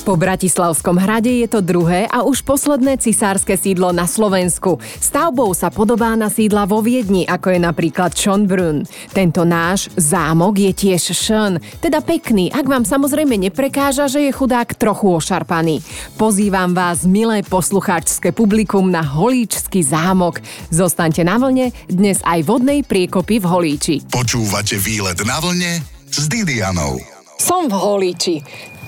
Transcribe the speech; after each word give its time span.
Po 0.00 0.16
Bratislavskom 0.16 0.96
hrade 0.96 1.44
je 1.44 1.46
to 1.46 1.60
druhé 1.60 2.08
a 2.08 2.24
už 2.24 2.40
posledné 2.40 2.96
cisárske 2.96 3.52
sídlo 3.54 3.92
na 3.92 4.08
Slovensku. 4.08 4.80
Stavbou 4.80 5.52
sa 5.52 5.68
podobá 5.68 6.16
na 6.16 6.32
sídla 6.32 6.64
vo 6.64 6.80
Viedni, 6.80 7.28
ako 7.28 7.52
je 7.52 7.60
napríklad 7.60 8.16
Schönbrunn. 8.16 8.88
Tento 9.12 9.44
náš 9.44 9.92
zámok 10.00 10.56
je 10.56 10.72
tiež 10.72 11.12
šön, 11.12 11.60
teda 11.84 12.00
pekný, 12.00 12.48
ak 12.48 12.64
vám 12.64 12.88
samozrejme 12.88 13.36
neprekáža, 13.36 14.08
že 14.08 14.24
je 14.24 14.32
chudák 14.32 14.72
trochu 14.72 15.20
ošarpaný. 15.20 15.84
Pozývam 16.16 16.72
vás, 16.72 17.04
milé 17.04 17.44
poslucháčské 17.44 18.32
publikum, 18.32 18.88
na 18.88 19.04
Holíčský 19.04 19.84
zámok. 19.84 20.40
Zostaňte 20.72 21.28
na 21.28 21.36
vlne, 21.36 21.76
dnes 21.92 22.24
aj 22.24 22.48
vodnej 22.48 22.82
priekopy 22.88 23.36
v 23.36 23.46
Holíči. 23.46 23.96
Počúvate 24.08 24.80
výlet 24.80 25.20
na 25.28 25.36
vlne 25.44 25.84
s 26.08 26.24
Didianou. 26.24 26.96
Som 27.40 27.72
v 27.72 27.76
Holíči. 27.76 28.36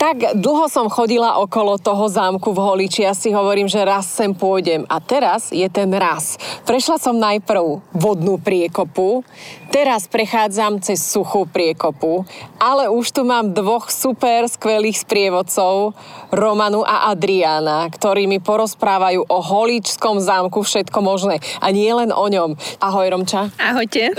Tak 0.03 0.35
dlho 0.35 0.67
som 0.67 0.91
chodila 0.91 1.39
okolo 1.39 1.79
toho 1.79 2.11
zámku 2.11 2.51
v 2.51 2.59
Holiči 2.59 3.07
a 3.07 3.15
si 3.15 3.31
hovorím, 3.31 3.71
že 3.71 3.87
raz 3.87 4.11
sem 4.11 4.35
pôjdem. 4.35 4.83
A 4.91 4.99
teraz 4.99 5.55
je 5.55 5.63
ten 5.71 5.95
raz. 5.95 6.35
Prešla 6.67 6.99
som 6.99 7.15
najprv 7.15 7.79
vodnú 7.95 8.35
priekopu, 8.35 9.23
teraz 9.73 10.05
prechádzam 10.05 10.85
cez 10.85 11.01
suchú 11.01 11.49
priekopu, 11.49 12.29
ale 12.61 12.93
už 12.93 13.09
tu 13.17 13.25
mám 13.25 13.57
dvoch 13.57 13.89
super 13.89 14.45
skvelých 14.45 15.01
sprievodcov, 15.01 15.97
Romanu 16.29 16.85
a 16.85 17.09
Adriana, 17.09 17.89
ktorí 17.89 18.29
mi 18.29 18.37
porozprávajú 18.37 19.25
o 19.25 19.39
Holičskom 19.41 20.21
zámku 20.21 20.61
všetko 20.61 20.99
možné. 21.01 21.41
A 21.65 21.73
nie 21.73 21.89
len 21.89 22.13
o 22.13 22.29
ňom. 22.29 22.57
Ahoj 22.85 23.09
Romča. 23.09 23.49
Ahojte. 23.57 24.13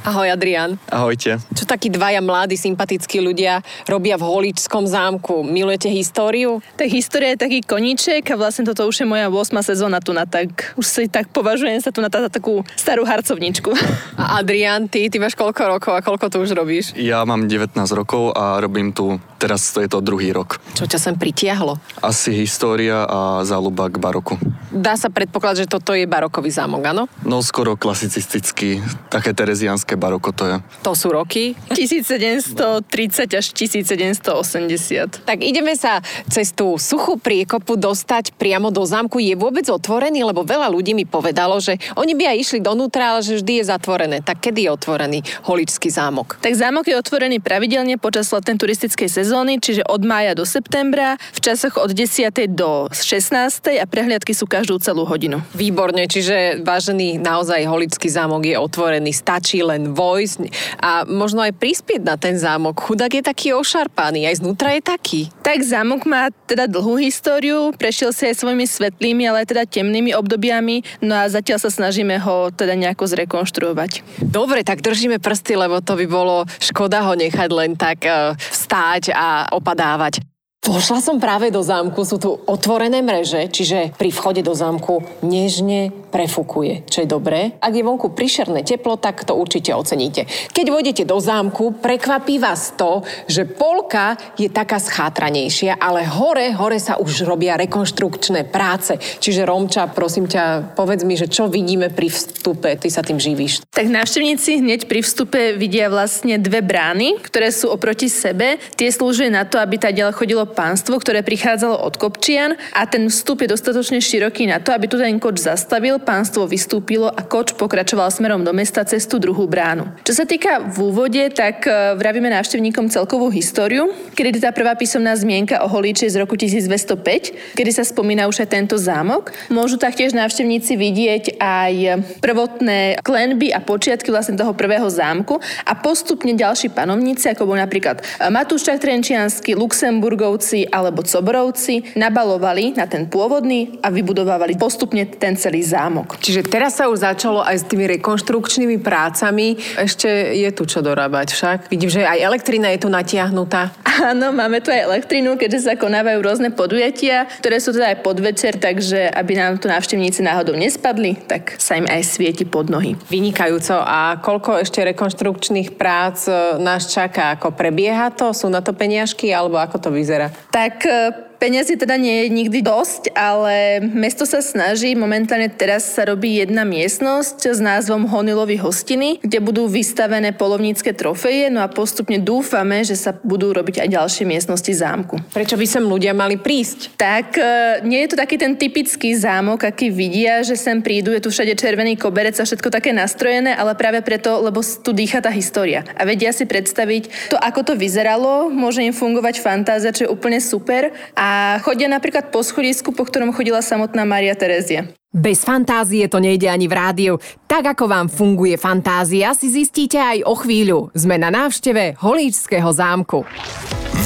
Ahoj 0.00 0.32
Adrian. 0.32 0.80
Ahojte. 0.88 1.36
Čo 1.52 1.68
takí 1.68 1.92
dvaja 1.92 2.24
mladí, 2.24 2.56
sympatickí 2.56 3.20
ľudia 3.20 3.60
robia 3.84 4.16
v 4.16 4.24
Holičskom 4.26 4.88
zámku? 4.88 5.44
Milujete 5.44 5.92
históriu? 5.92 6.58
Tak 6.74 6.88
história 6.88 7.36
je 7.36 7.44
taký 7.44 7.60
koníček 7.62 8.24
a 8.32 8.38
vlastne 8.40 8.64
toto 8.64 8.88
už 8.88 9.04
je 9.04 9.06
moja 9.06 9.28
8 9.28 9.60
sezóna 9.60 10.00
tu 10.00 10.16
na 10.16 10.24
tak. 10.24 10.74
Už 10.74 10.86
si 10.88 11.04
tak 11.06 11.28
považujem 11.30 11.78
sa 11.84 11.92
tu 11.92 12.00
na 12.00 12.08
tá, 12.08 12.26
takú 12.32 12.64
starú 12.74 13.04
harcovničku. 13.04 13.70
A 14.16 14.40
Adrian, 14.40 14.88
ty, 14.88 14.99
ty 15.08 15.22
máš 15.22 15.38
koľko 15.38 15.78
rokov 15.78 15.92
a 15.94 16.04
koľko 16.04 16.26
tu 16.28 16.36
už 16.42 16.52
robíš? 16.52 16.92
Ja 16.98 17.22
mám 17.24 17.46
19 17.48 17.78
rokov 17.94 18.34
a 18.34 18.58
robím 18.58 18.90
tu, 18.90 19.22
teraz 19.40 19.72
to 19.72 19.80
je 19.80 19.88
to 19.88 20.04
druhý 20.04 20.36
rok. 20.36 20.60
Čo 20.76 20.84
ťa 20.84 21.00
sem 21.00 21.16
pritiahlo? 21.16 21.80
Asi 22.04 22.36
história 22.36 23.08
a 23.08 23.40
záľuba 23.48 23.88
k 23.88 23.96
baroku. 23.96 24.36
Dá 24.68 25.00
sa 25.00 25.08
predpokladať, 25.08 25.64
že 25.64 25.72
toto 25.72 25.96
je 25.96 26.04
barokový 26.04 26.52
zámok, 26.52 26.92
áno? 26.92 27.08
No 27.24 27.40
skoro 27.40 27.80
klasicistický, 27.80 28.84
také 29.08 29.32
terezianské 29.32 29.96
baroko 29.96 30.30
to 30.36 30.44
je. 30.46 30.56
To 30.84 30.92
sú 30.92 31.10
roky? 31.10 31.56
1730 31.72 33.40
až 33.40 33.46
1780. 33.56 35.24
Tak 35.24 35.38
ideme 35.40 35.72
sa 35.74 36.04
cez 36.28 36.52
tú 36.52 36.76
suchú 36.76 37.16
priekopu 37.16 37.80
dostať 37.80 38.36
priamo 38.36 38.68
do 38.68 38.84
zámku. 38.84 39.16
Je 39.18 39.32
vôbec 39.34 39.64
otvorený? 39.66 40.22
Lebo 40.22 40.44
veľa 40.44 40.68
ľudí 40.68 40.92
mi 40.92 41.08
povedalo, 41.08 41.56
že 41.58 41.80
oni 41.96 42.12
by 42.12 42.36
aj 42.36 42.36
išli 42.44 42.58
donútra, 42.60 43.16
ale 43.16 43.24
že 43.24 43.40
vždy 43.40 43.64
je 43.64 43.64
zatvorené. 43.72 44.16
Tak 44.20 44.44
kedy 44.44 44.68
je 44.68 44.70
otvorený 44.70 45.18
Holičský 45.48 45.88
zámok? 45.88 46.36
Tak 46.38 46.52
zámok 46.52 46.84
je 46.86 46.94
otvorený 47.00 47.40
pravidelne 47.40 47.96
počas 47.96 48.28
letnej 48.30 48.60
turistickej 48.60 49.08
sezóny, 49.08 49.29
čiže 49.60 49.86
od 49.86 50.02
mája 50.02 50.34
do 50.34 50.42
septembra, 50.42 51.14
v 51.30 51.38
časoch 51.38 51.78
od 51.78 51.94
10. 51.94 52.34
do 52.50 52.90
16. 52.90 53.78
a 53.78 53.84
prehliadky 53.86 54.34
sú 54.34 54.50
každú 54.50 54.82
celú 54.82 55.06
hodinu. 55.06 55.38
Výborne, 55.54 56.10
čiže 56.10 56.60
vážený 56.66 57.22
naozaj 57.22 57.62
Holičský 57.62 58.10
zámok 58.10 58.42
je 58.42 58.56
otvorený, 58.58 59.14
stačí 59.14 59.62
len 59.62 59.94
vojsť 59.94 60.38
a 60.82 61.06
možno 61.06 61.44
aj 61.46 61.54
prispieť 61.56 62.02
na 62.02 62.18
ten 62.18 62.34
zámok. 62.34 62.80
Chudák 62.80 63.12
je 63.12 63.22
taký 63.22 63.54
ošarpaný, 63.54 64.26
aj 64.26 64.42
znútra 64.42 64.74
je 64.74 64.82
taký. 64.82 65.20
Tak 65.46 65.62
zámok 65.62 66.02
má 66.08 66.34
teda 66.48 66.66
dlhú 66.66 66.98
históriu, 66.98 67.70
prešiel 67.76 68.10
si 68.10 68.26
aj 68.26 68.40
svojimi 68.40 68.66
svetlými, 68.66 69.28
ale 69.28 69.44
aj 69.44 69.54
teda 69.54 69.64
temnými 69.68 70.16
obdobiami, 70.16 70.82
no 71.04 71.14
a 71.14 71.30
zatiaľ 71.30 71.62
sa 71.62 71.70
snažíme 71.70 72.18
ho 72.18 72.50
teda 72.50 72.74
nejako 72.74 73.06
zrekonštruovať. 73.06 74.22
Dobre, 74.24 74.64
tak 74.66 74.82
držíme 74.82 75.22
prsty, 75.22 75.54
lebo 75.54 75.78
to 75.84 75.94
by 75.94 76.06
bolo 76.08 76.48
škoda 76.58 77.04
ho 77.04 77.12
nechať 77.12 77.48
len 77.52 77.76
tak 77.76 78.08
uh, 78.08 78.32
vstáť 78.36 79.12
a 79.12 79.19
opadávať. 79.52 80.24
Vošla 80.60 81.00
som 81.00 81.16
práve 81.16 81.48
do 81.48 81.64
zámku, 81.64 82.04
sú 82.04 82.20
tu 82.20 82.36
otvorené 82.36 83.00
mreže, 83.00 83.48
čiže 83.48 83.96
pri 83.96 84.12
vchode 84.12 84.44
do 84.44 84.52
zámku 84.52 85.00
nežne 85.24 85.88
prefukuje, 86.12 86.84
čo 86.84 87.00
je 87.00 87.08
dobré. 87.08 87.56
Ak 87.64 87.72
je 87.72 87.80
vonku 87.80 88.12
prišerné 88.12 88.60
teplo, 88.60 89.00
tak 89.00 89.24
to 89.24 89.32
určite 89.32 89.72
oceníte. 89.72 90.28
Keď 90.52 90.66
vôjdete 90.68 91.08
do 91.08 91.16
zámku, 91.16 91.80
prekvapí 91.80 92.36
vás 92.36 92.76
to, 92.76 93.00
že 93.24 93.48
polka 93.48 94.20
je 94.36 94.52
taká 94.52 94.76
schátranejšia, 94.76 95.80
ale 95.80 96.04
hore, 96.04 96.52
hore 96.52 96.76
sa 96.76 97.00
už 97.00 97.24
robia 97.24 97.56
rekonštrukčné 97.56 98.52
práce. 98.52 99.00
Čiže 99.00 99.48
Romča, 99.48 99.88
prosím 99.88 100.28
ťa, 100.28 100.76
povedz 100.76 101.08
mi, 101.08 101.16
že 101.16 101.30
čo 101.30 101.48
vidíme 101.48 101.88
pri 101.88 102.12
vstupe, 102.12 102.76
ty 102.76 102.92
sa 102.92 103.00
tým 103.00 103.16
živíš. 103.16 103.64
Tak 103.72 103.88
návštevníci 103.88 104.60
hneď 104.60 104.84
pri 104.90 105.00
vstupe 105.00 105.56
vidia 105.56 105.88
vlastne 105.88 106.36
dve 106.36 106.60
brány, 106.60 107.16
ktoré 107.24 107.48
sú 107.48 107.72
oproti 107.72 108.12
sebe. 108.12 108.60
Tie 108.76 108.92
slúžia 108.92 109.32
na 109.32 109.48
to, 109.48 109.56
aby 109.56 109.80
tá 109.80 109.88
ďalej 109.88 110.18
chodilo 110.20 110.49
pánstvo, 110.50 110.98
ktoré 110.98 111.22
prichádzalo 111.22 111.78
od 111.78 111.94
Kopčian 111.96 112.58
a 112.74 112.84
ten 112.90 113.06
vstup 113.06 113.46
je 113.46 113.54
dostatočne 113.54 114.02
široký 114.02 114.50
na 114.50 114.58
to, 114.58 114.74
aby 114.74 114.90
tu 114.90 114.98
ten 114.98 115.16
koč 115.22 115.46
zastavil, 115.46 116.02
pánstvo 116.02 116.50
vystúpilo 116.50 117.06
a 117.06 117.22
koč 117.22 117.54
pokračoval 117.54 118.10
smerom 118.10 118.42
do 118.42 118.50
mesta 118.50 118.82
cez 118.82 119.06
tú 119.06 119.22
druhú 119.22 119.46
bránu. 119.46 119.86
Čo 120.02 120.12
sa 120.12 120.24
týka 120.26 120.66
v 120.66 120.76
úvode, 120.90 121.22
tak 121.30 121.62
e, 121.64 121.94
vravíme 121.94 122.26
návštevníkom 122.34 122.90
celkovú 122.90 123.30
históriu, 123.30 123.94
kedy 124.18 124.42
tá 124.42 124.50
prvá 124.50 124.74
písomná 124.74 125.14
zmienka 125.14 125.62
o 125.62 125.70
Holíči 125.70 126.10
z 126.10 126.18
roku 126.18 126.34
1205, 126.34 127.54
kedy 127.54 127.70
sa 127.70 127.86
spomína 127.86 128.26
už 128.26 128.42
aj 128.42 128.48
tento 128.50 128.74
zámok. 128.74 129.30
Môžu 129.46 129.78
taktiež 129.78 130.10
návštevníci 130.12 130.74
vidieť 130.74 131.38
aj 131.38 131.74
prvotné 132.18 132.98
klenby 133.06 133.54
a 133.54 133.62
počiatky 133.62 134.10
vlastne 134.10 134.34
toho 134.34 134.50
prvého 134.56 134.90
zámku 134.90 135.38
a 135.62 135.72
postupne 135.78 136.34
ďalší 136.34 136.74
panovníci, 136.74 137.30
ako 137.30 137.46
bol 137.46 137.58
napríklad 137.60 138.02
Matúščak 138.18 138.82
Trenčiansky, 138.82 139.54
Luxemburgov, 139.54 140.39
Štúrovci 140.40 140.64
alebo 140.72 141.04
Coborovci 141.04 141.92
nabalovali 142.00 142.72
na 142.72 142.88
ten 142.88 143.04
pôvodný 143.04 143.76
a 143.84 143.92
vybudovávali 143.92 144.56
postupne 144.56 145.04
ten 145.04 145.36
celý 145.36 145.60
zámok. 145.60 146.16
Čiže 146.16 146.48
teraz 146.48 146.80
sa 146.80 146.88
už 146.88 147.04
začalo 147.04 147.44
aj 147.44 147.60
s 147.60 147.68
tými 147.68 147.84
rekonštrukčnými 148.00 148.80
prácami. 148.80 149.60
Ešte 149.76 150.08
je 150.32 150.48
tu 150.56 150.64
čo 150.64 150.80
dorábať 150.80 151.36
však. 151.36 151.58
Vidím, 151.68 151.92
že 151.92 152.08
aj 152.08 152.24
elektrina 152.24 152.72
je 152.72 152.80
tu 152.80 152.88
natiahnutá. 152.88 153.76
Áno, 154.00 154.32
máme 154.32 154.64
tu 154.64 154.72
aj 154.72 154.80
elektrinu, 154.80 155.36
keďže 155.36 155.68
sa 155.68 155.74
konávajú 155.76 156.24
rôzne 156.24 156.48
podujatia, 156.56 157.28
ktoré 157.44 157.60
sú 157.60 157.76
teda 157.76 157.92
aj 157.92 158.00
podvečer, 158.00 158.56
takže 158.56 159.12
aby 159.12 159.36
nám 159.36 159.60
tu 159.60 159.68
návštevníci 159.68 160.24
náhodou 160.24 160.56
nespadli, 160.56 161.20
tak 161.28 161.60
sa 161.60 161.76
im 161.76 161.84
aj 161.84 162.00
svieti 162.08 162.48
pod 162.48 162.72
nohy. 162.72 162.96
Vynikajúco. 163.12 163.76
A 163.76 164.16
koľko 164.24 164.64
ešte 164.64 164.80
rekonštrukčných 164.88 165.76
prác 165.76 166.24
e, 166.32 166.56
nás 166.64 166.88
čaká? 166.88 167.36
Ako 167.36 167.52
prebieha 167.52 168.08
to? 168.16 168.32
Sú 168.32 168.48
na 168.48 168.64
to 168.64 168.72
peniažky? 168.72 169.28
Alebo 169.36 169.60
ako 169.60 169.76
to 169.76 169.90
vyzerá? 169.92 170.29
Tak 170.50 170.86
e, 170.86 171.29
Peniazy 171.40 171.80
teda 171.80 171.96
nie 171.96 172.28
je 172.28 172.36
nikdy 172.36 172.60
dosť, 172.60 173.16
ale 173.16 173.80
mesto 173.80 174.28
sa 174.28 174.44
snaží. 174.44 174.92
Momentálne 174.92 175.48
teraz 175.48 175.88
sa 175.88 176.04
robí 176.04 176.36
jedna 176.36 176.68
miestnosť 176.68 177.56
s 177.56 177.64
názvom 177.64 178.04
Honilovy 178.04 178.60
hostiny, 178.60 179.16
kde 179.24 179.40
budú 179.40 179.64
vystavené 179.64 180.36
polovnícke 180.36 180.92
trofeje, 180.92 181.48
no 181.48 181.64
a 181.64 181.72
postupne 181.72 182.20
dúfame, 182.20 182.84
že 182.84 182.92
sa 182.92 183.16
budú 183.16 183.56
robiť 183.56 183.80
aj 183.80 183.88
ďalšie 183.88 184.28
miestnosti 184.28 184.68
zámku. 184.68 185.16
Prečo 185.32 185.56
by 185.56 185.64
sem 185.64 185.80
ľudia 185.80 186.12
mali 186.12 186.36
prísť? 186.36 187.00
Tak 187.00 187.40
e, 187.40 187.42
nie 187.88 188.04
je 188.04 188.12
to 188.12 188.20
taký 188.20 188.36
ten 188.36 188.60
typický 188.60 189.16
zámok, 189.16 189.64
aký 189.64 189.88
vidia, 189.88 190.44
že 190.44 190.60
sem 190.60 190.84
prídu, 190.84 191.08
je 191.16 191.24
tu 191.24 191.32
všade 191.32 191.56
červený 191.56 191.96
koberec 191.96 192.36
a 192.36 192.44
všetko 192.44 192.68
také 192.68 192.92
nastrojené, 192.92 193.56
ale 193.56 193.72
práve 193.80 194.04
preto, 194.04 194.44
lebo 194.44 194.60
tu 194.60 194.92
dýcha 194.92 195.24
tá 195.24 195.32
história. 195.32 195.88
A 195.96 196.04
vedia 196.04 196.36
si 196.36 196.44
predstaviť 196.44 197.32
to, 197.32 197.40
ako 197.40 197.72
to 197.72 197.80
vyzeralo, 197.80 198.52
môže 198.52 198.84
im 198.84 198.92
fungovať 198.92 199.40
fantázia, 199.40 199.96
čo 199.96 200.04
je 200.04 200.12
úplne 200.12 200.36
super. 200.36 200.92
A 201.16 201.29
a 201.30 201.62
chodia 201.62 201.86
napríklad 201.86 202.34
po 202.34 202.42
schodisku, 202.42 202.90
po 202.90 203.06
ktorom 203.06 203.30
chodila 203.30 203.62
samotná 203.62 204.02
Maria 204.02 204.34
Terezia. 204.34 204.90
Bez 205.14 205.46
fantázie 205.46 206.10
to 206.10 206.18
nejde 206.18 206.50
ani 206.50 206.66
v 206.66 206.74
rádiu. 206.74 207.14
Tak 207.46 207.78
ako 207.78 207.86
vám 207.86 208.06
funguje 208.10 208.58
fantázia, 208.58 209.30
si 209.34 209.50
zistíte 209.50 209.98
aj 209.98 210.26
o 210.26 210.34
chvíľu. 210.34 210.90
Sme 210.94 211.22
na 211.22 211.30
návšteve 211.30 211.98
Holíčského 212.02 212.70
zámku. 212.74 213.22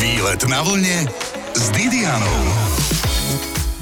Výlet 0.01 0.41
na 0.49 0.61
vlne 0.65 1.09
s 1.57 1.65
Didianou. 1.73 2.41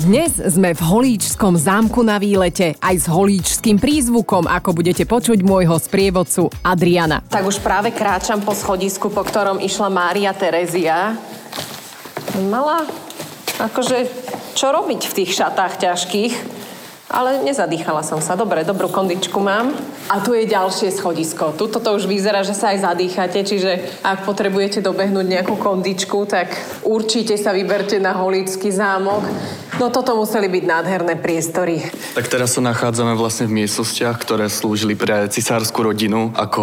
Dnes 0.02 0.34
sme 0.34 0.74
v 0.74 0.82
Holíčskom 0.82 1.54
zámku 1.54 2.02
na 2.02 2.18
výlete, 2.18 2.74
aj 2.82 2.94
s 2.94 3.06
holíčským 3.06 3.78
prízvukom, 3.78 4.50
ako 4.50 4.74
budete 4.74 5.06
počuť 5.06 5.46
môjho 5.46 5.78
sprievodcu 5.78 6.50
Adriana. 6.66 7.22
Tak 7.30 7.46
už 7.46 7.62
práve 7.62 7.94
kráčam 7.94 8.42
po 8.42 8.50
schodisku, 8.50 9.14
po 9.14 9.22
ktorom 9.22 9.62
išla 9.62 9.86
Mária 9.94 10.34
Terezia. 10.34 11.14
Mala 12.50 12.82
akože, 13.60 14.08
čo 14.56 14.72
robiť 14.72 15.00
v 15.08 15.16
tých 15.22 15.30
šatách 15.36 15.82
ťažkých? 15.82 16.34
Ale 17.12 17.44
nezadýchala 17.44 18.00
som 18.00 18.24
sa. 18.24 18.40
Dobre, 18.40 18.64
dobrú 18.64 18.88
kondičku 18.88 19.36
mám. 19.36 19.76
A 20.08 20.24
tu 20.24 20.32
je 20.32 20.48
ďalšie 20.48 20.88
schodisko. 20.96 21.52
Tuto 21.52 21.76
to 21.76 21.92
už 21.92 22.08
vyzerá, 22.08 22.40
že 22.40 22.56
sa 22.56 22.72
aj 22.72 22.88
zadýchate, 22.88 23.44
čiže 23.44 24.00
ak 24.00 24.24
potrebujete 24.24 24.80
dobehnúť 24.80 25.26
nejakú 25.28 25.60
kondičku, 25.60 26.24
tak 26.24 26.56
určite 26.80 27.36
sa 27.36 27.52
vyberte 27.52 28.00
na 28.00 28.16
Holíčský 28.16 28.72
zámok. 28.72 29.28
No 29.80 29.88
toto 29.88 30.12
museli 30.12 30.52
byť 30.52 30.64
nádherné 30.68 31.16
priestory. 31.16 31.80
Tak 32.12 32.28
teraz 32.28 32.54
sa 32.54 32.60
nachádzame 32.60 33.16
vlastne 33.16 33.48
v 33.48 33.64
miestnostiach, 33.64 34.20
ktoré 34.20 34.52
slúžili 34.52 34.92
pre 34.92 35.24
cisárskú 35.32 35.88
rodinu 35.88 36.28
ako 36.36 36.62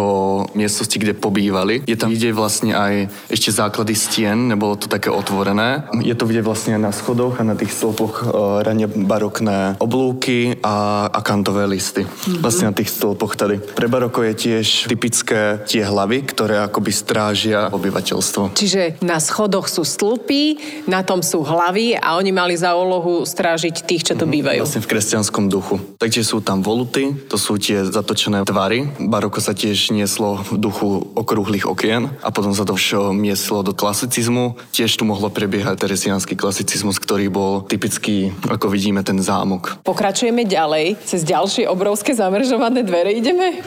miestnosti, 0.54 0.94
kde 0.94 1.18
pobývali. 1.18 1.82
Je 1.90 1.98
tam 1.98 2.14
vidieť 2.14 2.30
vlastne 2.30 2.70
aj 2.70 3.10
ešte 3.26 3.50
základy 3.50 3.98
stien, 3.98 4.46
nebolo 4.46 4.78
to 4.78 4.86
také 4.86 5.10
otvorené. 5.10 5.90
Je 6.06 6.14
to 6.14 6.22
vidieť 6.22 6.46
vlastne 6.46 6.78
na 6.78 6.94
schodoch 6.94 7.42
a 7.42 7.46
na 7.46 7.58
tých 7.58 7.74
stĺpoch 7.74 8.14
e, 8.22 8.24
rane 8.62 8.86
barokné 8.86 9.82
oblúky 9.82 10.62
a, 10.62 11.10
a 11.10 11.20
kantové 11.20 11.66
listy. 11.66 12.06
Mm-hmm. 12.06 12.40
Vlastne 12.46 12.70
na 12.70 12.74
tých 12.78 12.94
stĺpoch 12.94 13.34
tady. 13.34 13.58
Pre 13.74 13.88
baroko 13.90 14.22
je 14.22 14.34
tiež 14.38 14.86
typické 14.86 15.58
tie 15.66 15.82
hlavy, 15.82 16.30
ktoré 16.30 16.62
akoby 16.62 16.94
strážia 16.94 17.74
obyvateľstvo. 17.74 18.54
Čiže 18.54 19.02
na 19.02 19.18
schodoch 19.18 19.66
sú 19.66 19.82
stĺpy, 19.82 20.42
na 20.86 21.02
tom 21.02 21.26
sú 21.26 21.42
hlavy 21.42 21.98
a 21.98 22.14
oni 22.14 22.30
mali 22.30 22.54
za 22.54 22.78
úlohu 22.78 22.99
strážiť 23.26 23.82
tých, 23.88 24.06
čo 24.06 24.14
tu 24.14 24.28
mm-hmm. 24.28 24.36
bývajú. 24.38 24.60
Vlastne 24.62 24.84
v 24.84 24.90
kresťanskom 24.92 25.48
duchu. 25.48 25.82
Takže 25.98 26.22
sú 26.22 26.38
tam 26.44 26.62
voluty, 26.62 27.16
to 27.26 27.40
sú 27.40 27.56
tie 27.56 27.82
zatočené 27.82 28.46
tvary. 28.46 28.86
Baroko 29.00 29.42
sa 29.42 29.56
tiež 29.56 29.90
nieslo 29.96 30.44
v 30.46 30.60
duchu 30.60 31.10
okrúhlych 31.16 31.66
okien 31.66 32.12
a 32.20 32.28
potom 32.28 32.52
sa 32.52 32.68
to 32.68 32.76
všetko 32.76 32.90
mieslo 33.14 33.62
do 33.62 33.70
klasicizmu. 33.70 34.58
Tiež 34.74 34.98
tu 34.98 35.06
mohlo 35.06 35.30
prebiehať 35.30 35.86
teresiánsky 35.86 36.34
klasicizmus, 36.34 36.98
ktorý 36.98 37.30
bol 37.30 37.62
typický, 37.62 38.34
ako 38.50 38.66
vidíme, 38.66 39.00
ten 39.06 39.22
zámok. 39.22 39.78
Pokračujeme 39.86 40.42
ďalej. 40.42 40.98
Cez 41.06 41.22
ďalšie 41.22 41.70
obrovské 41.70 42.12
zamržované 42.12 42.82
dvere 42.82 43.14
ideme. 43.14 43.62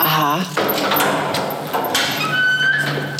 Aha. 0.00 0.40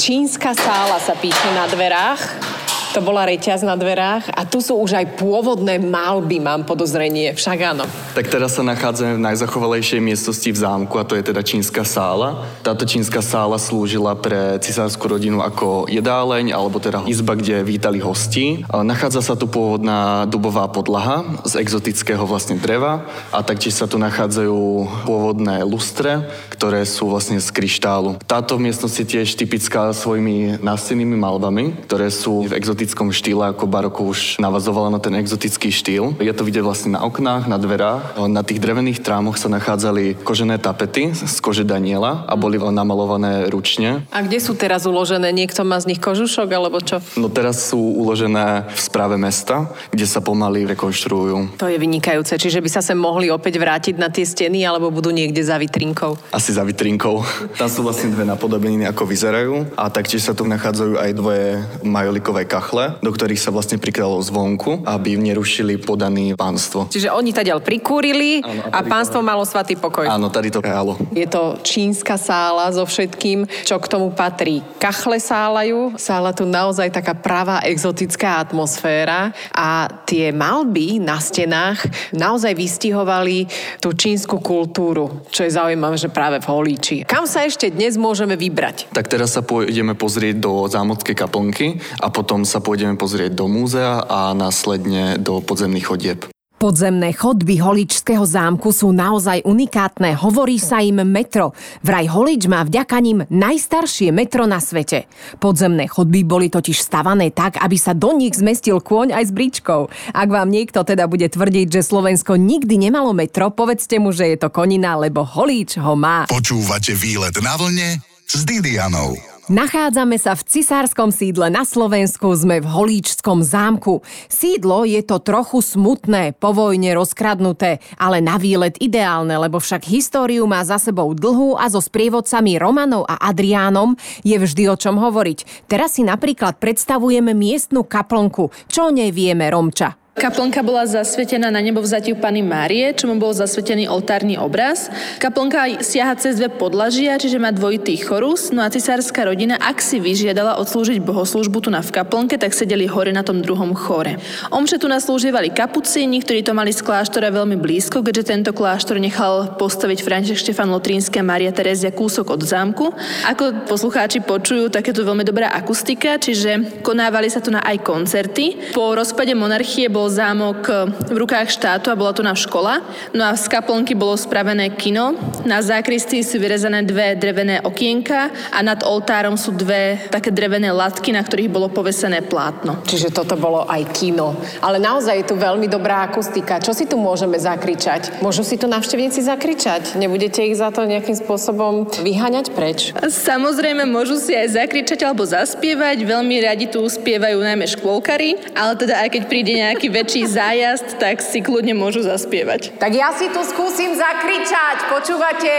Čínska 0.00 0.52
sála 0.56 0.96
sa 1.00 1.12
píše 1.16 1.48
na 1.52 1.68
dverách. 1.68 2.53
To 2.94 3.02
bola 3.02 3.26
reťaz 3.26 3.66
na 3.66 3.74
dverách 3.74 4.30
a 4.30 4.46
tu 4.46 4.62
sú 4.62 4.78
už 4.78 4.94
aj 4.94 5.18
pôvodné 5.18 5.82
malby, 5.82 6.38
mám 6.38 6.62
podozrenie. 6.62 7.34
Však 7.34 7.58
áno. 7.74 7.90
Tak 8.14 8.30
teraz 8.30 8.54
sa 8.54 8.62
nachádzame 8.62 9.18
v 9.18 9.24
najzachovalejšej 9.34 9.98
miestnosti 9.98 10.46
v 10.46 10.54
zámku 10.54 10.94
a 10.94 11.02
to 11.02 11.18
je 11.18 11.26
teda 11.26 11.42
čínska 11.42 11.82
sála. 11.82 12.46
Táto 12.62 12.86
čínska 12.86 13.18
sála 13.18 13.58
slúžila 13.58 14.14
pre 14.14 14.62
cisárskú 14.62 15.10
rodinu 15.10 15.42
ako 15.42 15.90
jedáleň 15.90 16.54
alebo 16.54 16.78
teda 16.78 17.02
izba, 17.10 17.34
kde 17.34 17.66
vítali 17.66 17.98
hostí. 17.98 18.62
Nachádza 18.70 19.26
sa 19.26 19.34
tu 19.34 19.50
pôvodná 19.50 20.30
dubová 20.30 20.70
podlaha 20.70 21.42
z 21.42 21.66
exotického 21.66 22.22
vlastne 22.22 22.62
dreva 22.62 23.10
a 23.34 23.42
taktiež 23.42 23.74
sa 23.74 23.90
tu 23.90 23.98
nachádzajú 23.98 24.86
pôvodné 25.02 25.66
lustre, 25.66 26.30
ktoré 26.54 26.86
sú 26.86 27.10
vlastne 27.10 27.42
z 27.42 27.50
kryštálu. 27.50 28.22
Táto 28.22 28.54
miestnosť 28.54 28.96
je 29.02 29.06
tiež 29.18 29.34
typická 29.34 29.90
svojimi 29.90 30.62
nástennými 30.62 31.18
malbami, 31.18 31.74
ktoré 31.90 32.06
sú 32.14 32.46
v 32.46 32.54
exotickom 32.54 32.82
exotickom 32.84 33.16
štýle, 33.16 33.56
ako 33.56 33.64
baroko 33.64 34.12
už 34.12 34.36
navazovala 34.36 34.92
na 34.92 35.00
ten 35.00 35.16
exotický 35.16 35.72
štýl. 35.72 36.20
Je 36.20 36.28
to 36.36 36.44
vidieť 36.44 36.60
vlastne 36.60 36.92
na 36.92 37.00
oknách, 37.00 37.48
na 37.48 37.56
dverách. 37.56 38.20
Na 38.28 38.44
tých 38.44 38.60
drevených 38.60 39.00
trámoch 39.00 39.40
sa 39.40 39.48
nachádzali 39.48 40.20
kožené 40.20 40.60
tapety 40.60 41.16
z 41.16 41.36
kože 41.40 41.64
Daniela 41.64 42.28
a 42.28 42.36
boli 42.36 42.60
namalované 42.60 43.48
ručne. 43.48 44.04
A 44.12 44.20
kde 44.20 44.36
sú 44.36 44.52
teraz 44.52 44.84
uložené? 44.84 45.32
Niekto 45.32 45.64
má 45.64 45.80
z 45.80 45.96
nich 45.96 46.00
kožušok 46.04 46.44
alebo 46.52 46.76
čo? 46.84 47.00
No 47.16 47.32
teraz 47.32 47.72
sú 47.72 47.80
uložené 47.80 48.68
v 48.68 48.76
správe 48.76 49.16
mesta, 49.16 49.72
kde 49.88 50.04
sa 50.04 50.20
pomaly 50.20 50.68
rekonštruujú. 50.76 51.56
To 51.56 51.72
je 51.72 51.80
vynikajúce. 51.80 52.36
Čiže 52.36 52.60
by 52.60 52.68
sa 52.68 52.84
sem 52.84 53.00
mohli 53.00 53.32
opäť 53.32 53.56
vrátiť 53.56 53.96
na 53.96 54.12
tie 54.12 54.28
steny 54.28 54.60
alebo 54.60 54.92
budú 54.92 55.08
niekde 55.08 55.40
za 55.40 55.56
vitrinkou? 55.56 56.20
Asi 56.36 56.52
za 56.52 56.60
vitrinkou. 56.68 57.24
Tam 57.56 57.72
sú 57.72 57.80
vlastne 57.80 58.12
dve 58.12 58.28
napodobeniny, 58.28 58.84
ako 58.84 59.08
vyzerajú 59.08 59.72
a 59.72 59.88
taktiež 59.88 60.20
sa 60.20 60.36
tu 60.36 60.44
nachádzajú 60.44 61.00
aj 61.00 61.10
dvoje 61.16 61.48
majolikové 61.80 62.44
kachle 62.44 62.73
kachle, 62.74 62.98
do 63.06 63.10
ktorých 63.14 63.38
sa 63.38 63.54
vlastne 63.54 63.78
prikrylo 63.78 64.18
zvonku, 64.18 64.82
aby 64.82 65.14
nerušili 65.14 65.78
podaný 65.78 66.34
pánstvo. 66.34 66.90
Čiže 66.90 67.14
oni 67.14 67.30
ďal 67.30 67.62
prikúrili 67.62 68.42
áno, 68.42 68.66
a, 68.72 68.82
a 68.82 68.86
pánstvo 68.86 69.22
to... 69.22 69.26
malo 69.26 69.46
svatý 69.46 69.78
pokoj. 69.78 70.10
Áno, 70.10 70.26
tady 70.32 70.50
to 70.50 70.58
králo. 70.58 70.98
Je 71.14 71.28
to 71.30 71.60
čínska 71.62 72.18
sála 72.18 72.72
so 72.74 72.82
všetkým, 72.82 73.46
čo 73.62 73.78
k 73.78 73.86
tomu 73.86 74.10
patrí. 74.10 74.64
Kachle 74.80 75.22
sálajú, 75.22 75.94
sála 76.00 76.34
tu 76.34 76.48
naozaj 76.48 76.90
taká 76.90 77.14
pravá 77.14 77.62
exotická 77.62 78.42
atmosféra 78.42 79.30
a 79.54 79.86
tie 80.08 80.34
malby 80.34 80.98
na 80.98 81.20
stenách 81.20 81.84
naozaj 82.10 82.56
vystihovali 82.56 83.46
tú 83.78 83.92
čínsku 83.92 84.40
kultúru, 84.40 85.22
čo 85.30 85.44
je 85.46 85.52
zaujímavé, 85.52 86.00
že 86.00 86.10
práve 86.10 86.40
v 86.40 86.48
Holíči. 86.48 86.96
Kam 87.04 87.28
sa 87.28 87.44
ešte 87.44 87.68
dnes 87.68 88.00
môžeme 88.00 88.34
vybrať? 88.34 88.90
Tak 88.90 89.12
teraz 89.12 89.36
sa 89.36 89.44
pôjdeme 89.44 89.92
pozrieť 89.92 90.40
do 90.40 90.64
zámockej 90.64 91.12
kaplnky 91.12 91.66
a 92.00 92.08
potom 92.08 92.48
sa 92.48 92.63
pôjdeme 92.64 92.96
pozrieť 92.96 93.36
do 93.36 93.44
múzea 93.44 94.00
a 94.08 94.32
následne 94.32 95.20
do 95.20 95.44
podzemných 95.44 95.84
chodieb. 95.84 96.20
Podzemné 96.54 97.12
chodby 97.12 97.60
Holičského 97.60 98.24
zámku 98.24 98.72
sú 98.72 98.88
naozaj 98.88 99.44
unikátne, 99.44 100.16
hovorí 100.16 100.56
sa 100.56 100.80
im 100.80 101.04
metro. 101.04 101.52
Vraj 101.84 102.08
Holič 102.08 102.48
má 102.48 102.64
vďaka 102.64 102.96
ním 103.04 103.20
najstaršie 103.28 104.08
metro 104.16 104.48
na 104.48 104.64
svete. 104.64 105.04
Podzemné 105.44 105.84
chodby 105.84 106.24
boli 106.24 106.48
totiž 106.48 106.80
stavané 106.80 107.36
tak, 107.36 107.60
aby 107.60 107.76
sa 107.76 107.92
do 107.92 108.16
nich 108.16 108.32
zmestil 108.38 108.80
kôň 108.80 109.12
aj 109.12 109.24
s 109.28 109.32
bričkou. 109.36 109.92
Ak 110.16 110.28
vám 110.32 110.48
niekto 110.48 110.88
teda 110.88 111.04
bude 111.04 111.28
tvrdiť, 111.28 111.68
že 111.68 111.84
Slovensko 111.84 112.40
nikdy 112.40 112.80
nemalo 112.88 113.12
metro, 113.12 113.52
povedzte 113.52 114.00
mu, 114.00 114.16
že 114.16 114.32
je 114.32 114.40
to 114.40 114.48
konina, 114.48 114.96
lebo 114.96 115.20
Holíč 115.20 115.76
ho 115.76 115.92
má. 115.98 116.24
Počúvate 116.32 116.96
výlet 116.96 117.36
na 117.44 117.60
vlne 117.60 118.00
s 118.24 118.40
Didianou. 118.48 119.33
Nachádzame 119.44 120.16
sa 120.16 120.32
v 120.32 120.40
cisárskom 120.40 121.12
sídle 121.12 121.52
na 121.52 121.68
Slovensku, 121.68 122.32
sme 122.32 122.64
v 122.64 122.66
Holíčskom 122.70 123.44
zámku. 123.44 124.00
Sídlo 124.24 124.88
je 124.88 125.04
to 125.04 125.20
trochu 125.20 125.60
smutné, 125.60 126.32
po 126.40 126.56
vojne 126.56 126.96
rozkradnuté, 126.96 127.76
ale 128.00 128.24
na 128.24 128.40
výlet 128.40 128.80
ideálne, 128.80 129.36
lebo 129.36 129.60
však 129.60 129.84
históriu 129.84 130.48
má 130.48 130.64
za 130.64 130.80
sebou 130.80 131.12
dlhú 131.12 131.60
a 131.60 131.68
so 131.68 131.84
sprievodcami 131.84 132.56
Romanov 132.56 133.04
a 133.04 133.20
Adriánom 133.20 134.00
je 134.24 134.40
vždy 134.40 134.64
o 134.72 134.80
čom 134.80 134.96
hovoriť. 134.96 135.68
Teraz 135.68 136.00
si 136.00 136.08
napríklad 136.08 136.56
predstavujeme 136.56 137.36
miestnu 137.36 137.84
kaplnku, 137.84 138.48
čo 138.72 138.88
o 138.88 138.94
nej 138.96 139.12
vieme 139.12 139.52
Romča. 139.52 140.03
Kaplnka 140.14 140.62
bola 140.62 140.86
zasvetená 140.86 141.50
na 141.50 141.58
nebo 141.58 141.82
vzatiu 141.82 142.14
Pany 142.14 142.38
Márie, 142.38 142.94
čomu 142.94 143.18
bol 143.18 143.34
zasvetený 143.34 143.90
oltárny 143.90 144.38
obraz. 144.38 144.86
Kaplnka 145.18 145.82
siaha 145.82 146.14
cez 146.14 146.38
dve 146.38 146.54
podlažia, 146.54 147.18
čiže 147.18 147.42
má 147.42 147.50
dvojitý 147.50 147.98
chorus, 147.98 148.54
no 148.54 148.62
a 148.62 148.70
cisárska 148.70 149.26
rodina, 149.26 149.58
ak 149.58 149.82
si 149.82 149.98
vyžiadala 149.98 150.54
odslúžiť 150.62 151.02
bohoslúžbu 151.02 151.66
tu 151.66 151.74
na 151.74 151.82
v 151.82 151.98
kaplnke, 151.98 152.38
tak 152.38 152.54
sedeli 152.54 152.86
hore 152.86 153.10
na 153.10 153.26
tom 153.26 153.42
druhom 153.42 153.74
chore. 153.74 154.22
Omše 154.54 154.78
tu 154.78 154.86
naslúžievali 154.86 155.50
kapucíni, 155.50 156.22
ktorí 156.22 156.46
to 156.46 156.54
mali 156.54 156.70
z 156.70 156.86
kláštora 156.86 157.34
veľmi 157.34 157.58
blízko, 157.58 158.06
keďže 158.06 158.30
tento 158.30 158.50
kláštor 158.54 159.02
nechal 159.02 159.58
postaviť 159.58 159.98
František 159.98 160.38
Štefan 160.46 160.70
Lotrínsky 160.70 161.18
a 161.18 161.26
Maria 161.26 161.50
Terezia 161.50 161.90
kúsok 161.90 162.38
od 162.38 162.46
zámku. 162.46 162.94
Ako 163.34 163.66
poslucháči 163.66 164.22
počujú, 164.22 164.70
takéto 164.70 165.02
veľmi 165.02 165.26
dobrá 165.26 165.50
akustika, 165.50 166.22
čiže 166.22 166.80
konávali 166.86 167.26
sa 167.26 167.42
tu 167.42 167.50
na 167.50 167.66
aj 167.66 167.82
koncerty. 167.82 168.70
Po 168.70 168.94
rozpade 168.94 169.34
monarchie 169.34 169.90
bol 169.90 170.03
bol 170.04 170.12
zámok 170.12 170.68
v 171.08 171.16
rukách 171.16 171.48
štátu 171.48 171.88
a 171.88 171.96
bola 171.96 172.12
tu 172.12 172.20
na 172.20 172.36
škola. 172.36 172.84
No 173.16 173.24
a 173.24 173.32
z 173.40 173.48
kaplnky 173.48 173.96
bolo 173.96 174.20
spravené 174.20 174.68
kino. 174.76 175.16
Na 175.48 175.64
zákristii 175.64 176.20
sú 176.20 176.36
vyrezané 176.36 176.84
dve 176.84 177.16
drevené 177.16 177.64
okienka 177.64 178.28
a 178.52 178.60
nad 178.60 178.84
oltárom 178.84 179.40
sú 179.40 179.56
dve 179.56 179.96
také 180.12 180.28
drevené 180.28 180.68
latky, 180.76 181.08
na 181.08 181.24
ktorých 181.24 181.48
bolo 181.48 181.72
povesené 181.72 182.20
plátno. 182.20 182.84
Čiže 182.84 183.16
toto 183.16 183.32
bolo 183.40 183.64
aj 183.64 183.96
kino. 183.96 184.36
Ale 184.60 184.76
naozaj 184.76 185.24
je 185.24 185.28
tu 185.32 185.40
veľmi 185.40 185.72
dobrá 185.72 186.04
akustika. 186.04 186.60
Čo 186.60 186.76
si 186.76 186.84
tu 186.84 187.00
môžeme 187.00 187.40
zakričať? 187.40 188.20
Môžu 188.20 188.44
si 188.44 188.60
tu 188.60 188.68
navštevníci 188.68 189.24
zakričať? 189.24 189.96
Nebudete 189.96 190.44
ich 190.44 190.60
za 190.60 190.68
to 190.68 190.84
nejakým 190.84 191.16
spôsobom 191.16 191.88
vyháňať 192.04 192.52
preč? 192.52 192.92
Samozrejme, 193.00 193.88
môžu 193.88 194.20
si 194.20 194.36
aj 194.36 194.52
zakričať 194.52 195.00
alebo 195.00 195.24
zaspievať. 195.24 196.04
Veľmi 196.04 196.44
radi 196.44 196.68
tu 196.68 196.84
spievajú 196.84 197.40
najmä 197.40 197.64
škôlkari, 197.72 198.52
ale 198.52 198.76
teda 198.76 199.00
aj 199.00 199.08
keď 199.08 199.22
príde 199.32 199.52
nejaký 199.56 199.93
väčší 199.94 200.26
zájazd, 200.26 200.98
tak 200.98 201.22
si 201.22 201.38
kľudne 201.38 201.78
môžu 201.78 202.02
zaspievať. 202.02 202.74
Tak 202.82 202.90
ja 202.90 203.14
si 203.14 203.30
tu 203.30 203.38
skúsim 203.46 203.94
zakričať. 203.94 204.90
Počúvate? 204.90 205.54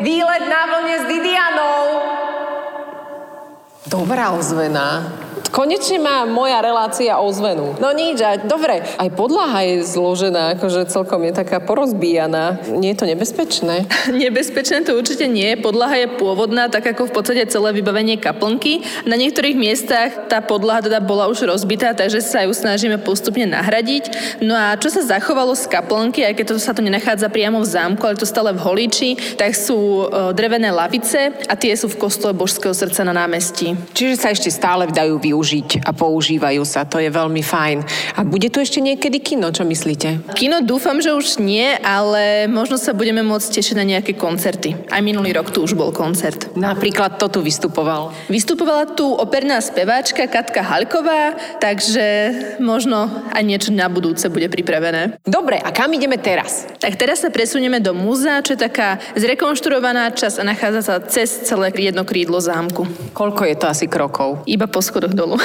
Výlet 0.00 0.44
na 0.48 0.62
vlne 0.64 0.96
s 0.96 1.04
Didianou. 1.04 1.80
Dobrá 3.84 4.32
ozvena. 4.32 5.12
Konečne 5.50 5.98
má 5.98 6.22
moja 6.30 6.62
relácia 6.62 7.18
ozvenu. 7.18 7.74
No 7.82 7.90
nič, 7.90 8.22
a 8.22 8.38
dobre, 8.38 8.86
aj 9.02 9.10
podlaha 9.18 9.66
je 9.66 9.82
zložená, 9.82 10.54
akože 10.54 10.86
celkom 10.86 11.26
je 11.26 11.32
taká 11.34 11.58
porozbíjaná. 11.58 12.62
Nie 12.70 12.94
je 12.94 12.98
to 13.02 13.06
nebezpečné? 13.10 13.90
Nebezpečné 14.22 14.86
to 14.86 14.94
určite 14.94 15.26
nie. 15.26 15.58
Podlaha 15.58 16.06
je 16.06 16.08
pôvodná, 16.14 16.70
tak 16.70 16.94
ako 16.94 17.10
v 17.10 17.14
podstate 17.14 17.42
celé 17.50 17.74
vybavenie 17.74 18.14
kaplnky. 18.14 18.86
Na 19.02 19.18
niektorých 19.18 19.58
miestach 19.58 20.30
tá 20.30 20.38
podlaha 20.38 20.86
teda 20.86 21.02
bola 21.02 21.26
už 21.26 21.42
rozbitá, 21.42 21.98
takže 21.98 22.22
sa 22.22 22.46
ju 22.46 22.54
snažíme 22.54 23.02
postupne 23.02 23.44
nahradiť. 23.50 24.38
No 24.46 24.54
a 24.54 24.78
čo 24.78 24.86
sa 24.86 25.02
zachovalo 25.02 25.58
z 25.58 25.66
kaplnky, 25.66 26.22
aj 26.22 26.38
keď 26.38 26.46
to 26.46 26.62
sa 26.62 26.70
to 26.70 26.80
nenachádza 26.80 27.26
priamo 27.26 27.58
v 27.58 27.66
zámku, 27.66 28.06
ale 28.06 28.14
to 28.14 28.28
stále 28.28 28.54
v 28.54 28.62
Holíči, 28.62 29.34
tak 29.34 29.58
sú 29.58 30.06
e, 30.06 30.30
drevené 30.30 30.70
lavice 30.70 31.34
a 31.50 31.54
tie 31.58 31.74
sú 31.74 31.90
v 31.90 31.98
kostole 31.98 32.30
Božského 32.30 32.70
srdca 32.70 33.02
na 33.02 33.10
námestí. 33.10 33.74
Čiže 33.90 34.14
sa 34.14 34.30
ešte 34.30 34.54
stále 34.54 34.86
dajú 34.86 35.18
využiť 35.40 35.88
a 35.88 35.96
používajú 35.96 36.60
sa, 36.68 36.84
to 36.84 37.00
je 37.00 37.08
veľmi 37.08 37.40
fajn. 37.40 37.80
A 38.12 38.28
bude 38.28 38.52
tu 38.52 38.60
ešte 38.60 38.84
niekedy 38.84 39.24
kino, 39.24 39.48
čo 39.48 39.64
myslíte? 39.64 40.36
Kino 40.36 40.60
dúfam, 40.60 41.00
že 41.00 41.16
už 41.16 41.40
nie, 41.40 41.64
ale 41.80 42.44
možno 42.44 42.76
sa 42.76 42.92
budeme 42.92 43.24
môcť 43.24 43.48
tešiť 43.56 43.74
na 43.80 43.88
nejaké 43.88 44.20
koncerty. 44.20 44.76
Aj 44.92 45.00
minulý 45.00 45.32
rok 45.32 45.48
tu 45.48 45.64
už 45.64 45.72
bol 45.72 45.96
koncert. 45.96 46.52
Napríklad 46.60 47.16
to 47.16 47.32
tu 47.32 47.40
vystupoval. 47.40 48.12
Vystupovala 48.28 48.92
tu 48.92 49.08
operná 49.16 49.64
speváčka 49.64 50.28
Katka 50.28 50.60
Halková, 50.60 51.40
takže 51.56 52.28
možno 52.60 53.08
aj 53.32 53.40
niečo 53.40 53.72
na 53.72 53.88
budúce 53.88 54.28
bude 54.28 54.52
pripravené. 54.52 55.16
Dobre, 55.24 55.56
a 55.56 55.72
kam 55.72 55.88
ideme 55.96 56.20
teraz? 56.20 56.68
Tak 56.76 57.00
teraz 57.00 57.24
sa 57.24 57.32
presunieme 57.32 57.80
do 57.80 57.96
múzea, 57.96 58.44
čo 58.44 58.60
je 58.60 58.68
taká 58.68 59.00
zrekonštruovaná 59.16 60.12
časť 60.12 60.36
a 60.36 60.48
nachádza 60.52 60.80
sa 60.84 60.94
cez 61.00 61.48
celé 61.48 61.72
jedno 61.72 62.04
krídlo 62.04 62.36
zámku. 62.36 62.84
Koľko 63.16 63.48
je 63.48 63.56
to 63.56 63.66
asi 63.72 63.88
krokov? 63.88 64.44
Iba 64.44 64.68
po 64.68 64.84
schodoch 64.84 65.14
も。 65.30 65.38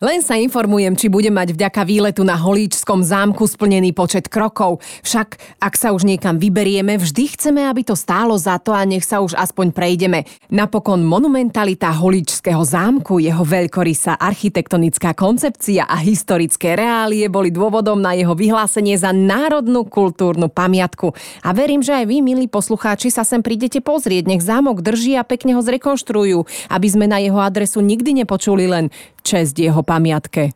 Len 0.00 0.24
sa 0.24 0.32
informujem, 0.40 0.96
či 0.96 1.12
budem 1.12 1.36
mať 1.36 1.52
vďaka 1.52 1.84
výletu 1.84 2.24
na 2.24 2.32
Holíčskom 2.32 3.04
zámku 3.04 3.44
splnený 3.44 3.92
počet 3.92 4.32
krokov. 4.32 4.80
Však, 5.04 5.60
ak 5.60 5.76
sa 5.76 5.92
už 5.92 6.08
niekam 6.08 6.40
vyberieme, 6.40 6.96
vždy 6.96 7.36
chceme, 7.36 7.68
aby 7.68 7.84
to 7.84 7.92
stálo 7.92 8.32
za 8.40 8.56
to 8.56 8.72
a 8.72 8.80
nech 8.88 9.04
sa 9.04 9.20
už 9.20 9.36
aspoň 9.36 9.76
prejdeme. 9.76 10.24
Napokon 10.48 11.04
monumentalita 11.04 11.92
Holíčského 11.92 12.64
zámku, 12.64 13.20
jeho 13.20 13.44
veľkorysá 13.44 14.16
architektonická 14.16 15.12
koncepcia 15.12 15.84
a 15.84 16.00
historické 16.00 16.80
reálie 16.80 17.28
boli 17.28 17.52
dôvodom 17.52 18.00
na 18.00 18.16
jeho 18.16 18.32
vyhlásenie 18.32 18.96
za 18.96 19.12
národnú 19.12 19.84
kultúrnu 19.84 20.48
pamiatku. 20.48 21.12
A 21.44 21.52
verím, 21.52 21.84
že 21.84 21.92
aj 21.92 22.08
vy, 22.08 22.24
milí 22.24 22.48
poslucháči, 22.48 23.12
sa 23.12 23.20
sem 23.20 23.44
prídete 23.44 23.84
pozrieť, 23.84 24.32
nech 24.32 24.40
zámok 24.40 24.80
drží 24.80 25.20
a 25.20 25.28
pekne 25.28 25.60
ho 25.60 25.60
zrekonštruujú, 25.60 26.72
aby 26.72 26.88
sme 26.88 27.04
na 27.04 27.20
jeho 27.20 27.36
adresu 27.36 27.84
nikdy 27.84 28.24
nepočuli 28.24 28.64
len 28.64 28.88
česť 29.20 29.54
jeho 29.70 29.80
pamiatke 29.84 30.52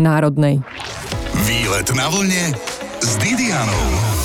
národnej. 0.00 0.60
Výlet 1.46 1.88
na 1.96 2.06
vlne 2.08 2.56
s 3.00 3.12
Didianou. 3.20 4.15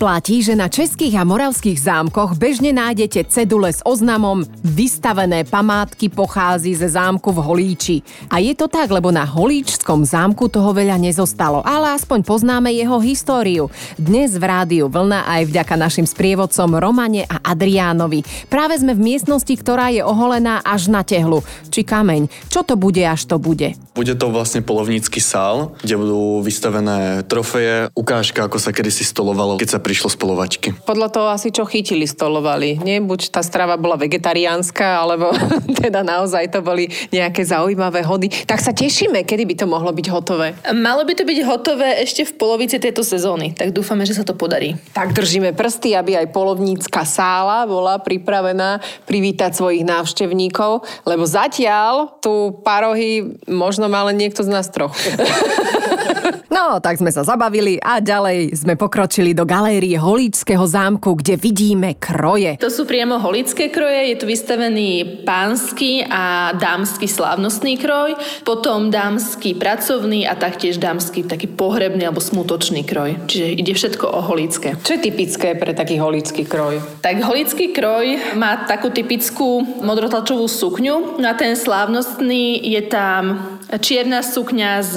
Platí, 0.00 0.40
že 0.40 0.56
na 0.56 0.72
českých 0.72 1.20
a 1.20 1.28
moravských 1.28 1.76
zámkoch 1.76 2.32
bežne 2.40 2.72
nájdete 2.72 3.28
cedule 3.28 3.68
s 3.68 3.84
oznamom 3.84 4.48
Vystavené 4.64 5.44
památky 5.44 6.08
pochází 6.08 6.72
ze 6.72 6.88
zámku 6.88 7.28
v 7.28 7.44
Holíči. 7.44 7.96
A 8.32 8.40
je 8.40 8.56
to 8.56 8.64
tak, 8.64 8.88
lebo 8.88 9.12
na 9.12 9.28
Holíčskom 9.28 10.00
zámku 10.08 10.48
toho 10.48 10.72
veľa 10.72 10.96
nezostalo, 10.96 11.60
ale 11.68 11.92
aspoň 12.00 12.24
poznáme 12.24 12.72
jeho 12.72 12.96
históriu. 12.96 13.68
Dnes 14.00 14.40
v 14.40 14.48
rádiu 14.48 14.88
Vlna 14.88 15.28
aj 15.28 15.52
vďaka 15.52 15.74
našim 15.76 16.08
sprievodcom 16.08 16.80
Romane 16.80 17.28
a 17.28 17.52
Adriánovi. 17.52 18.24
Práve 18.48 18.80
sme 18.80 18.96
v 18.96 19.04
miestnosti, 19.04 19.52
ktorá 19.52 19.92
je 19.92 20.00
oholená 20.00 20.64
až 20.64 20.88
na 20.88 21.04
tehlu. 21.04 21.44
Či 21.68 21.84
kameň. 21.84 22.32
Čo 22.48 22.64
to 22.64 22.80
bude, 22.80 23.04
až 23.04 23.28
to 23.28 23.36
bude? 23.36 23.76
Bude 23.92 24.16
to 24.16 24.32
vlastne 24.32 24.64
polovnícky 24.64 25.20
sál, 25.20 25.76
kde 25.84 26.00
budú 26.00 26.40
vystavené 26.40 27.20
trofeje, 27.28 27.92
ukážka, 27.92 28.48
ako 28.48 28.56
sa 28.56 28.72
kedysi 28.72 29.04
stolovalo, 29.04 29.60
keď 29.60 29.76
sa 29.76 29.80
prišlo 29.90 30.06
z 30.06 30.16
polovačky. 30.22 30.68
Podľa 30.86 31.10
toho 31.10 31.28
asi 31.34 31.50
čo 31.50 31.66
chytili, 31.66 32.06
stolovali. 32.06 32.78
Nie, 32.78 33.02
buď 33.02 33.34
tá 33.34 33.42
strava 33.42 33.74
bola 33.74 33.98
vegetariánska, 33.98 35.02
alebo 35.02 35.34
teda 35.82 36.06
naozaj 36.06 36.46
to 36.54 36.62
boli 36.62 36.86
nejaké 37.10 37.42
zaujímavé 37.42 38.06
hody. 38.06 38.30
Tak 38.46 38.62
sa 38.62 38.70
tešíme, 38.70 39.26
kedy 39.26 39.42
by 39.50 39.54
to 39.58 39.66
mohlo 39.66 39.90
byť 39.90 40.06
hotové. 40.14 40.54
Malo 40.70 41.02
by 41.02 41.18
to 41.18 41.26
byť 41.26 41.38
hotové 41.42 41.98
ešte 42.06 42.22
v 42.22 42.38
polovici 42.38 42.78
tejto 42.78 43.02
sezóny, 43.02 43.50
tak 43.50 43.74
dúfame, 43.74 44.06
že 44.06 44.14
sa 44.14 44.22
to 44.22 44.38
podarí. 44.38 44.78
Tak 44.94 45.10
držíme 45.10 45.58
prsty, 45.58 45.98
aby 45.98 46.22
aj 46.22 46.30
polovnícka 46.30 47.02
sála 47.02 47.66
bola 47.66 47.98
pripravená 47.98 48.78
privítať 49.10 49.58
svojich 49.58 49.82
návštevníkov, 49.82 50.86
lebo 51.02 51.26
zatiaľ 51.26 52.14
tu 52.22 52.62
parohy 52.62 53.42
možno 53.50 53.90
má 53.90 54.06
len 54.06 54.22
niekto 54.22 54.46
z 54.46 54.54
nás 54.54 54.70
troch. 54.70 54.94
No, 56.50 56.76
tak 56.82 56.98
sme 56.98 57.14
sa 57.14 57.22
zabavili 57.22 57.78
a 57.78 58.02
ďalej 58.02 58.58
sme 58.58 58.74
pokročili 58.74 59.32
do 59.32 59.46
galérie 59.46 59.79
Holíčského 59.96 60.66
zámku, 60.68 61.16
kde 61.16 61.40
vidíme 61.40 61.96
kroje. 61.96 62.60
To 62.60 62.68
sú 62.68 62.84
priamo 62.84 63.16
holické 63.16 63.72
kroje, 63.72 64.12
je 64.12 64.16
tu 64.20 64.26
vystavený 64.28 65.24
pánsky 65.24 66.04
a 66.04 66.52
dámsky 66.52 67.08
slávnostný 67.08 67.80
kroj, 67.80 68.14
potom 68.44 68.92
dámsky 68.92 69.56
pracovný 69.56 70.28
a 70.28 70.36
taktiež 70.36 70.76
dámsky 70.76 71.24
taký 71.24 71.48
pohrebný 71.48 72.04
alebo 72.04 72.20
smutočný 72.20 72.84
kroj. 72.84 73.16
Čiže 73.24 73.46
ide 73.56 73.72
všetko 73.72 74.04
o 74.04 74.20
holícké. 74.20 74.76
Čo 74.84 75.00
je 75.00 75.04
typické 75.08 75.56
pre 75.56 75.72
taký 75.72 75.96
holícky 75.96 76.44
kroj? 76.44 77.00
Tak 77.00 77.24
holický 77.24 77.72
kroj 77.72 78.36
má 78.36 78.68
takú 78.68 78.92
typickú 78.92 79.64
modrotlačovú 79.80 80.44
sukňu, 80.44 81.16
na 81.16 81.32
ten 81.32 81.56
slávnostný 81.56 82.60
je 82.60 82.82
tam 82.90 83.58
čierna 83.78 84.26
sukňa 84.26 84.72
s 84.82 84.94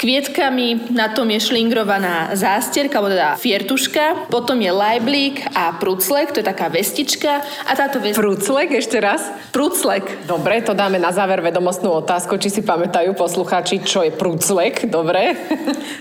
kvietkami, 0.00 0.96
na 0.96 1.12
tom 1.12 1.28
je 1.28 1.44
šlingrovaná 1.44 2.32
zástierka, 2.32 2.96
alebo 2.96 3.12
teda 3.12 3.36
fiertuška, 3.36 4.23
potom 4.30 4.60
je 4.60 4.70
lajblík 4.72 5.56
a 5.56 5.76
pruclek, 5.76 6.32
to 6.32 6.40
je 6.40 6.46
taká 6.46 6.68
vestička 6.68 7.42
a 7.42 7.72
táto 7.72 8.00
vestička... 8.00 8.20
Pruclek 8.20 8.68
ešte 8.80 8.98
raz? 9.00 9.22
Pruclek. 9.50 10.26
Dobre, 10.28 10.62
to 10.64 10.72
dáme 10.74 11.00
na 11.00 11.10
záver 11.10 11.42
vedomostnú 11.42 11.90
otázku, 12.02 12.40
či 12.40 12.50
si 12.50 12.60
pamätajú 12.64 13.12
poslucháči, 13.18 13.84
čo 13.84 14.02
je 14.02 14.12
pruclek, 14.14 14.88
dobre? 14.88 15.34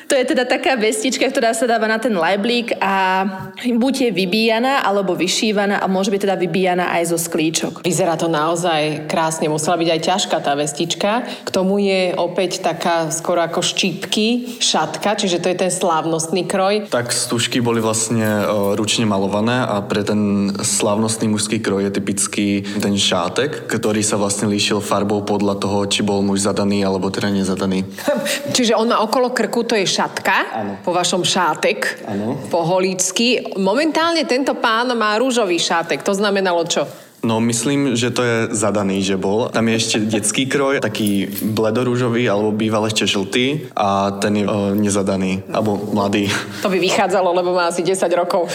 To 0.03 0.21
je 0.21 0.29
teda 0.29 0.45
taká 0.45 0.77
vestička, 0.77 1.25
ktorá 1.25 1.57
sa 1.57 1.65
dáva 1.65 1.89
na 1.89 1.97
ten 1.97 2.13
lajblík 2.13 2.77
a 2.77 3.25
buď 3.65 3.93
je 4.05 4.11
vybíjaná, 4.13 4.85
alebo 4.85 5.17
vyšívaná 5.17 5.81
a 5.81 5.89
môže 5.89 6.13
byť 6.13 6.21
teda 6.29 6.37
vybíjaná 6.37 6.93
aj 6.93 7.09
zo 7.09 7.17
sklíčok. 7.17 7.81
Vyzerá 7.81 8.13
to 8.13 8.29
naozaj 8.29 9.09
krásne, 9.09 9.49
musela 9.49 9.73
byť 9.73 9.89
aj 9.89 10.01
ťažká 10.05 10.37
tá 10.37 10.53
vestička. 10.53 11.25
K 11.25 11.49
tomu 11.49 11.81
je 11.81 12.13
opäť 12.13 12.61
taká 12.61 13.09
skoro 13.09 13.41
ako 13.41 13.65
štípky, 13.65 14.61
šatka, 14.61 15.17
čiže 15.17 15.41
to 15.41 15.49
je 15.49 15.57
ten 15.65 15.71
slávnostný 15.73 16.45
kroj. 16.45 16.93
Tak 16.93 17.09
stužky 17.09 17.57
boli 17.57 17.81
vlastne 17.81 18.12
e, 18.19 18.27
ručne 18.75 19.05
malované 19.05 19.63
a 19.63 19.81
pre 19.81 20.01
ten 20.05 20.51
slávnostný 20.53 21.29
mužský 21.29 21.61
kroj 21.61 21.87
je 21.87 21.91
typický 21.93 22.47
ten 22.81 22.95
šátek, 22.97 23.69
ktorý 23.69 24.01
sa 24.01 24.17
vlastne 24.17 24.49
líšil 24.49 24.81
farbou 24.81 25.21
podľa 25.25 25.57
toho, 25.61 25.85
či 25.89 26.01
bol 26.01 26.21
muž 26.25 26.45
zadaný 26.45 26.83
alebo 26.85 27.09
teda 27.13 27.33
nezadaný. 27.33 27.85
Čiže 28.55 28.77
on 28.77 28.89
má 28.89 29.01
okolo 29.01 29.33
krku, 29.33 29.63
to 29.65 29.77
je 29.77 29.87
šatka, 29.87 30.37
Áno. 30.53 30.73
po 30.85 30.91
vašom 30.93 31.25
šátek, 31.25 32.05
Áno. 32.07 32.37
po 32.47 32.63
holícky. 32.63 33.57
Momentálne 33.57 34.23
tento 34.29 34.53
pán 34.57 34.89
má 34.93 35.17
rúžový 35.17 35.57
šátek, 35.59 36.01
to 36.01 36.13
znamenalo 36.13 36.63
čo? 36.69 37.02
No 37.23 37.39
myslím, 37.39 37.95
že 37.95 38.11
to 38.11 38.19
je 38.19 38.37
zadaný, 38.51 38.99
že 38.99 39.15
bol. 39.15 39.47
Tam 39.47 39.63
je 39.71 39.79
ešte 39.79 39.97
detský 40.03 40.43
kroj, 40.43 40.83
taký 40.83 41.31
bledorúžový 41.55 42.27
alebo 42.27 42.51
býval 42.51 42.91
ešte 42.91 43.07
žltý 43.07 43.71
a 43.79 44.11
ten 44.19 44.43
je 44.43 44.45
o, 44.45 44.75
nezadaný, 44.75 45.39
alebo 45.47 45.79
mladý. 45.95 46.27
To 46.59 46.67
by 46.67 46.75
vychádzalo, 46.83 47.31
lebo 47.31 47.55
má 47.55 47.71
asi 47.71 47.79
10 47.79 48.11
rokov. 48.19 48.51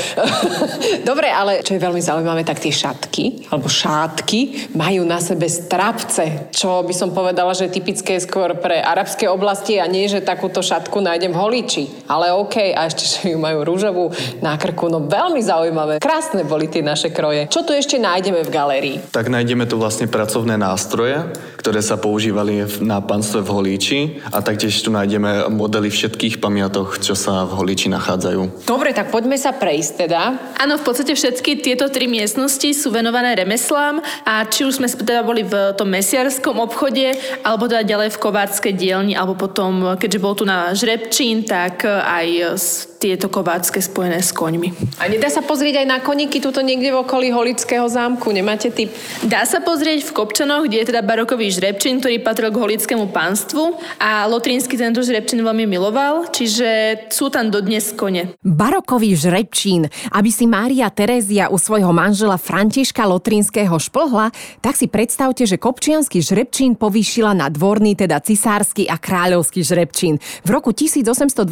Dobre, 1.08 1.32
ale 1.32 1.64
čo 1.64 1.72
je 1.72 1.80
veľmi 1.80 2.04
zaujímavé, 2.04 2.44
tak 2.44 2.60
tie 2.60 2.68
šatky, 2.68 3.48
alebo 3.48 3.72
šátky, 3.72 4.76
majú 4.76 5.00
na 5.08 5.16
sebe 5.16 5.48
strapce, 5.48 6.52
čo 6.52 6.84
by 6.84 6.92
som 6.92 7.16
povedala, 7.16 7.56
že 7.56 7.72
je 7.72 7.80
typické 7.80 8.20
skôr 8.20 8.52
pre 8.60 8.84
arabské 8.84 9.32
oblasti 9.32 9.80
a 9.80 9.88
nie, 9.88 10.12
že 10.12 10.20
takúto 10.20 10.60
šatku 10.60 11.00
nájdem 11.00 11.32
v 11.32 11.40
holíči. 11.40 11.84
Ale 12.04 12.36
OK, 12.36 12.76
a 12.76 12.84
ešte, 12.84 13.04
že 13.08 13.32
ju 13.32 13.40
majú 13.40 13.64
rúžovú 13.64 14.12
na 14.44 14.60
krku, 14.60 14.92
no 14.92 15.08
veľmi 15.08 15.40
zaujímavé. 15.40 16.04
Krásne 16.04 16.44
boli 16.44 16.68
tie 16.68 16.84
naše 16.84 17.08
kroje. 17.08 17.48
Čo 17.48 17.64
tu 17.64 17.72
ešte 17.72 17.96
nájdeme 17.96 18.44
v 18.44 18.57
galérii? 18.58 18.98
Tak 19.14 19.30
nájdeme 19.30 19.70
tu 19.70 19.78
vlastne 19.78 20.10
pracovné 20.10 20.58
nástroje, 20.58 21.22
ktoré 21.54 21.78
sa 21.78 21.94
používali 21.94 22.66
na 22.82 22.98
panstve 22.98 23.46
v 23.46 23.50
Holíči 23.54 24.00
a 24.34 24.42
taktiež 24.42 24.74
tu 24.82 24.90
nájdeme 24.90 25.46
modely 25.46 25.94
všetkých 25.94 26.42
pamiatok, 26.42 26.98
čo 26.98 27.14
sa 27.14 27.46
v 27.46 27.54
Holíči 27.54 27.86
nachádzajú. 27.94 28.66
Dobre, 28.66 28.90
tak 28.90 29.14
poďme 29.14 29.38
sa 29.38 29.54
prejsť 29.54 29.92
teda. 30.08 30.22
Áno, 30.58 30.74
v 30.74 30.84
podstate 30.84 31.14
všetky 31.14 31.62
tieto 31.62 31.86
tri 31.86 32.10
miestnosti 32.10 32.74
sú 32.74 32.90
venované 32.90 33.38
remeslám 33.38 34.02
a 34.26 34.42
či 34.48 34.66
už 34.66 34.82
sme 34.82 34.88
teda 34.90 35.22
boli 35.22 35.46
v 35.46 35.76
tom 35.78 35.92
mesiarskom 35.92 36.58
obchode, 36.58 37.14
alebo 37.44 37.70
teda 37.70 37.86
ďalej 37.86 38.16
v 38.16 38.20
kováckej 38.24 38.74
dielni, 38.74 39.14
alebo 39.14 39.38
potom, 39.38 39.94
keďže 40.00 40.18
bol 40.18 40.34
tu 40.34 40.48
na 40.48 40.72
žrebčín, 40.72 41.44
tak 41.44 41.84
aj 41.84 42.26
s 42.56 42.87
tieto 42.98 43.30
kovácké 43.30 43.78
spojené 43.78 44.18
s 44.18 44.34
koňmi. 44.34 44.98
A 44.98 45.06
nedá 45.06 45.30
sa 45.30 45.40
pozrieť 45.40 45.80
aj 45.80 45.86
na 45.86 45.98
koníky 46.02 46.42
tuto 46.42 46.58
niekde 46.58 46.90
v 46.90 47.06
okolí 47.06 47.30
Holického 47.30 47.86
zámku? 47.86 48.34
Nemáte 48.34 48.74
typ? 48.74 48.90
Dá 49.22 49.46
sa 49.46 49.62
pozrieť 49.62 50.10
v 50.10 50.14
Kopčanoch, 50.18 50.66
kde 50.66 50.82
je 50.82 50.88
teda 50.90 51.06
barokový 51.06 51.54
žrebčín, 51.54 52.02
ktorý 52.02 52.18
patril 52.18 52.50
k 52.50 52.58
holickému 52.58 53.14
pánstvu 53.14 53.78
a 54.02 54.26
Lotrínsky 54.26 54.74
tento 54.74 54.98
žrebčín 55.06 55.46
veľmi 55.46 55.70
miloval, 55.70 56.26
čiže 56.34 57.06
sú 57.14 57.30
tam 57.30 57.54
dodnes 57.54 57.94
kone. 57.94 58.34
Barokový 58.42 59.14
žrebčín. 59.14 59.86
Aby 60.10 60.34
si 60.34 60.50
Mária 60.50 60.90
Terézia 60.90 61.54
u 61.54 61.56
svojho 61.56 61.94
manžela 61.94 62.34
Františka 62.34 63.06
Lotrínskeho 63.06 63.78
šplhla, 63.78 64.34
tak 64.58 64.74
si 64.74 64.90
predstavte, 64.90 65.46
že 65.46 65.54
kopčiansky 65.54 66.18
žrebčín 66.18 66.74
povýšila 66.74 67.30
na 67.30 67.46
dvorný, 67.46 67.94
teda 67.94 68.18
cisársky 68.18 68.90
a 68.90 68.98
kráľovský 68.98 69.62
žrebčín. 69.62 70.18
V 70.42 70.48
roku 70.50 70.74
1828 70.74 71.46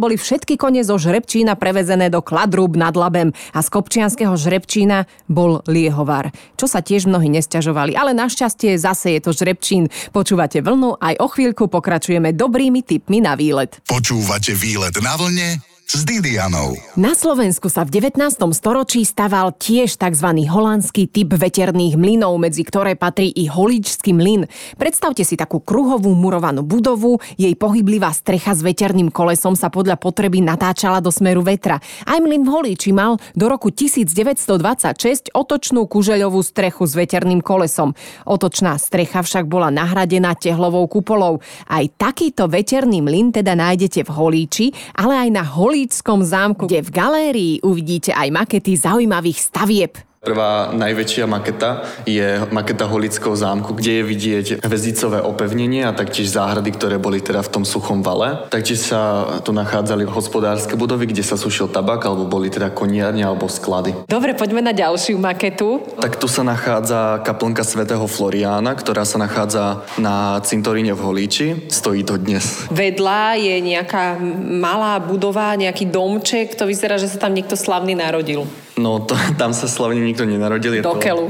boli 0.00 0.16
všetky 0.16 0.56
kone 0.56 0.77
zo 0.82 0.96
žrebčína 0.96 1.54
prevezené 1.54 2.08
do 2.08 2.24
Kladrúb 2.24 2.74
nad 2.74 2.96
Labem 2.96 3.30
a 3.54 3.60
z 3.60 3.68
kopčianského 3.68 4.34
žrebčína 4.34 5.06
bol 5.28 5.60
liehovar. 5.68 6.34
Čo 6.56 6.66
sa 6.66 6.80
tiež 6.80 7.06
mnohí 7.06 7.28
nesťažovali, 7.30 7.94
ale 7.94 8.16
našťastie 8.16 8.74
zase 8.80 9.18
je 9.18 9.20
to 9.22 9.36
žrebčín. 9.36 9.92
Počúvate 10.10 10.64
vlnu, 10.64 10.98
aj 10.98 11.14
o 11.20 11.28
chvíľku 11.28 11.68
pokračujeme 11.68 12.32
dobrými 12.32 12.82
tipmi 12.82 13.20
na 13.20 13.36
výlet. 13.38 13.78
Počúvate 13.84 14.56
výlet 14.56 14.96
na 15.04 15.14
vlne 15.14 15.67
s 15.88 16.04
Didianou. 16.04 16.76
Na 17.00 17.16
Slovensku 17.16 17.72
sa 17.72 17.80
v 17.80 17.96
19. 17.96 18.20
storočí 18.52 19.08
staval 19.08 19.56
tiež 19.56 19.96
tzv. 19.96 20.28
holandský 20.44 21.08
typ 21.08 21.32
veterných 21.32 21.96
mlynov, 21.96 22.36
medzi 22.36 22.60
ktoré 22.60 22.92
patrí 22.92 23.32
i 23.32 23.48
holíčský 23.48 24.12
mlyn. 24.12 24.44
Predstavte 24.76 25.24
si 25.24 25.32
takú 25.32 25.64
kruhovú 25.64 26.12
murovanú 26.12 26.60
budovu, 26.60 27.16
jej 27.40 27.56
pohyblivá 27.56 28.12
strecha 28.12 28.52
s 28.52 28.60
veterným 28.60 29.08
kolesom 29.08 29.56
sa 29.56 29.72
podľa 29.72 29.96
potreby 29.96 30.44
natáčala 30.44 31.00
do 31.00 31.08
smeru 31.08 31.40
vetra. 31.40 31.80
Aj 32.04 32.20
mlyn 32.20 32.44
v 32.44 32.52
Holíči 32.52 32.92
mal 32.92 33.16
do 33.32 33.48
roku 33.48 33.72
1926 33.72 35.32
otočnú 35.32 35.88
kužeľovú 35.88 36.44
strechu 36.44 36.84
s 36.84 37.00
veterným 37.00 37.40
kolesom. 37.40 37.96
Otočná 38.28 38.76
strecha 38.76 39.24
však 39.24 39.48
bola 39.48 39.72
nahradená 39.72 40.36
tehlovou 40.36 40.84
kupolou. 40.84 41.40
Aj 41.64 41.84
takýto 41.96 42.44
veterný 42.44 43.00
mlyn 43.00 43.32
teda 43.32 43.56
nájdete 43.56 44.04
v 44.04 44.10
Holíči, 44.12 44.66
ale 44.92 45.24
aj 45.24 45.28
na 45.32 45.48
Holíči 45.48 45.77
Holíckom 45.78 46.26
zámku, 46.26 46.66
kde 46.66 46.82
v 46.82 46.90
galérii 46.90 47.54
uvidíte 47.62 48.10
aj 48.10 48.34
makety 48.34 48.74
zaujímavých 48.74 49.38
stavieb. 49.38 50.07
Prvá 50.18 50.74
najväčšia 50.74 51.30
maketa 51.30 51.86
je 52.02 52.42
maketa 52.50 52.90
Holického 52.90 53.38
zámku, 53.38 53.70
kde 53.70 54.02
je 54.02 54.02
vidieť 54.02 54.46
hvezdicové 54.66 55.22
opevnenie 55.22 55.86
a 55.86 55.94
taktiež 55.94 56.34
záhrady, 56.34 56.74
ktoré 56.74 56.98
boli 56.98 57.22
teda 57.22 57.38
v 57.38 57.52
tom 57.54 57.62
suchom 57.62 58.02
vale. 58.02 58.50
Taktiež 58.50 58.82
sa 58.82 59.30
tu 59.46 59.54
nachádzali 59.54 60.02
hospodárske 60.10 60.74
budovy, 60.74 61.14
kde 61.14 61.22
sa 61.22 61.38
sušil 61.38 61.70
tabak, 61.70 62.02
alebo 62.02 62.26
boli 62.26 62.50
teda 62.50 62.74
koniarne 62.74 63.22
alebo 63.22 63.46
sklady. 63.46 63.94
Dobre, 64.10 64.34
poďme 64.34 64.58
na 64.58 64.74
ďalšiu 64.74 65.22
maketu. 65.22 65.86
Tak 66.02 66.18
tu 66.18 66.26
sa 66.26 66.42
nachádza 66.42 67.22
kaplnka 67.22 67.62
svätého 67.62 68.02
Floriána, 68.10 68.74
ktorá 68.74 69.06
sa 69.06 69.22
nachádza 69.22 69.86
na 70.02 70.42
cintoríne 70.42 70.98
v 70.98 71.00
Holíči. 71.08 71.70
Stojí 71.70 72.02
to 72.02 72.18
dnes. 72.18 72.66
Vedľa 72.74 73.38
je 73.38 73.54
nejaká 73.62 74.18
malá 74.50 74.98
budova, 74.98 75.54
nejaký 75.54 75.86
domček, 75.86 76.58
to 76.58 76.66
vyzerá, 76.66 76.98
že 76.98 77.06
sa 77.06 77.22
tam 77.22 77.38
niekto 77.38 77.54
slavný 77.54 77.94
narodil. 77.94 78.50
No, 78.78 79.02
to, 79.02 79.18
tam 79.34 79.50
sa 79.50 79.66
slavne 79.66 79.98
nikto 79.98 80.22
nenarodil. 80.22 80.78
Je 80.78 80.86
Do 80.86 80.94
to, 80.94 81.02
keľu. 81.02 81.26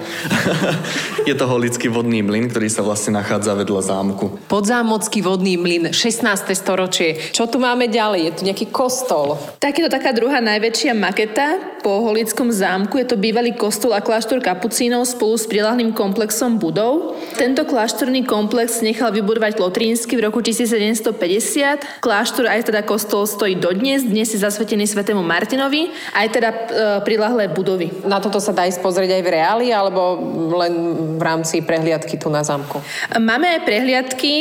je 1.28 1.33
to 1.33 1.45
holický 1.49 1.88
vodný 1.88 2.21
mlyn, 2.21 2.52
ktorý 2.52 2.69
sa 2.69 2.85
vlastne 2.85 3.17
nachádza 3.17 3.57
vedľa 3.57 3.83
zámku. 3.88 4.45
Podzámocký 4.52 5.25
vodný 5.25 5.57
mlyn, 5.57 5.97
16. 5.97 6.28
storočie. 6.52 7.17
Čo 7.33 7.49
tu 7.49 7.57
máme 7.57 7.88
ďalej? 7.88 8.21
Je 8.21 8.33
tu 8.37 8.43
nejaký 8.45 8.69
kostol. 8.69 9.40
Tak 9.57 9.81
je 9.81 9.88
to 9.88 9.90
taká 9.90 10.12
druhá 10.12 10.45
najväčšia 10.45 10.93
maketa 10.93 11.57
po 11.81 12.05
Holickom 12.05 12.52
zámku. 12.52 13.00
Je 13.00 13.09
to 13.09 13.17
bývalý 13.17 13.57
kostol 13.57 13.97
a 13.97 14.05
kláštor 14.05 14.45
kapucínov 14.45 15.09
spolu 15.09 15.40
s 15.40 15.49
prilahlým 15.49 15.97
komplexom 15.97 16.61
budov. 16.61 17.17
Tento 17.40 17.64
kláštorný 17.64 18.28
komplex 18.28 18.85
nechal 18.85 19.09
vybudovať 19.09 19.57
Lotrínsky 19.57 20.21
v 20.21 20.28
roku 20.28 20.45
1750. 20.45 22.05
Kláštor 22.05 22.45
aj 22.45 22.69
teda 22.69 22.85
kostol 22.85 23.25
stojí 23.25 23.57
dodnes. 23.57 24.05
Dnes 24.05 24.28
je 24.37 24.38
zasvetený 24.43 24.85
svetému 24.85 25.25
Martinovi. 25.25 25.88
Aj 26.12 26.28
teda 26.28 26.50
e, 26.52 26.59
prilahlé 27.38 27.54
budovy. 27.54 27.88
Na 28.02 28.18
toto 28.18 28.42
sa 28.42 28.50
dá 28.50 28.66
ísť 28.66 28.83
pozrieť 28.83 29.14
aj 29.14 29.23
v 29.23 29.30
reáli, 29.30 29.66
alebo 29.71 30.18
len 30.59 30.75
v 31.14 31.23
rámci 31.23 31.62
prehliadky 31.62 32.18
tu 32.18 32.26
na 32.26 32.42
zámku? 32.42 32.83
Máme 33.14 33.47
aj 33.47 33.61
prehliadky, 33.62 34.33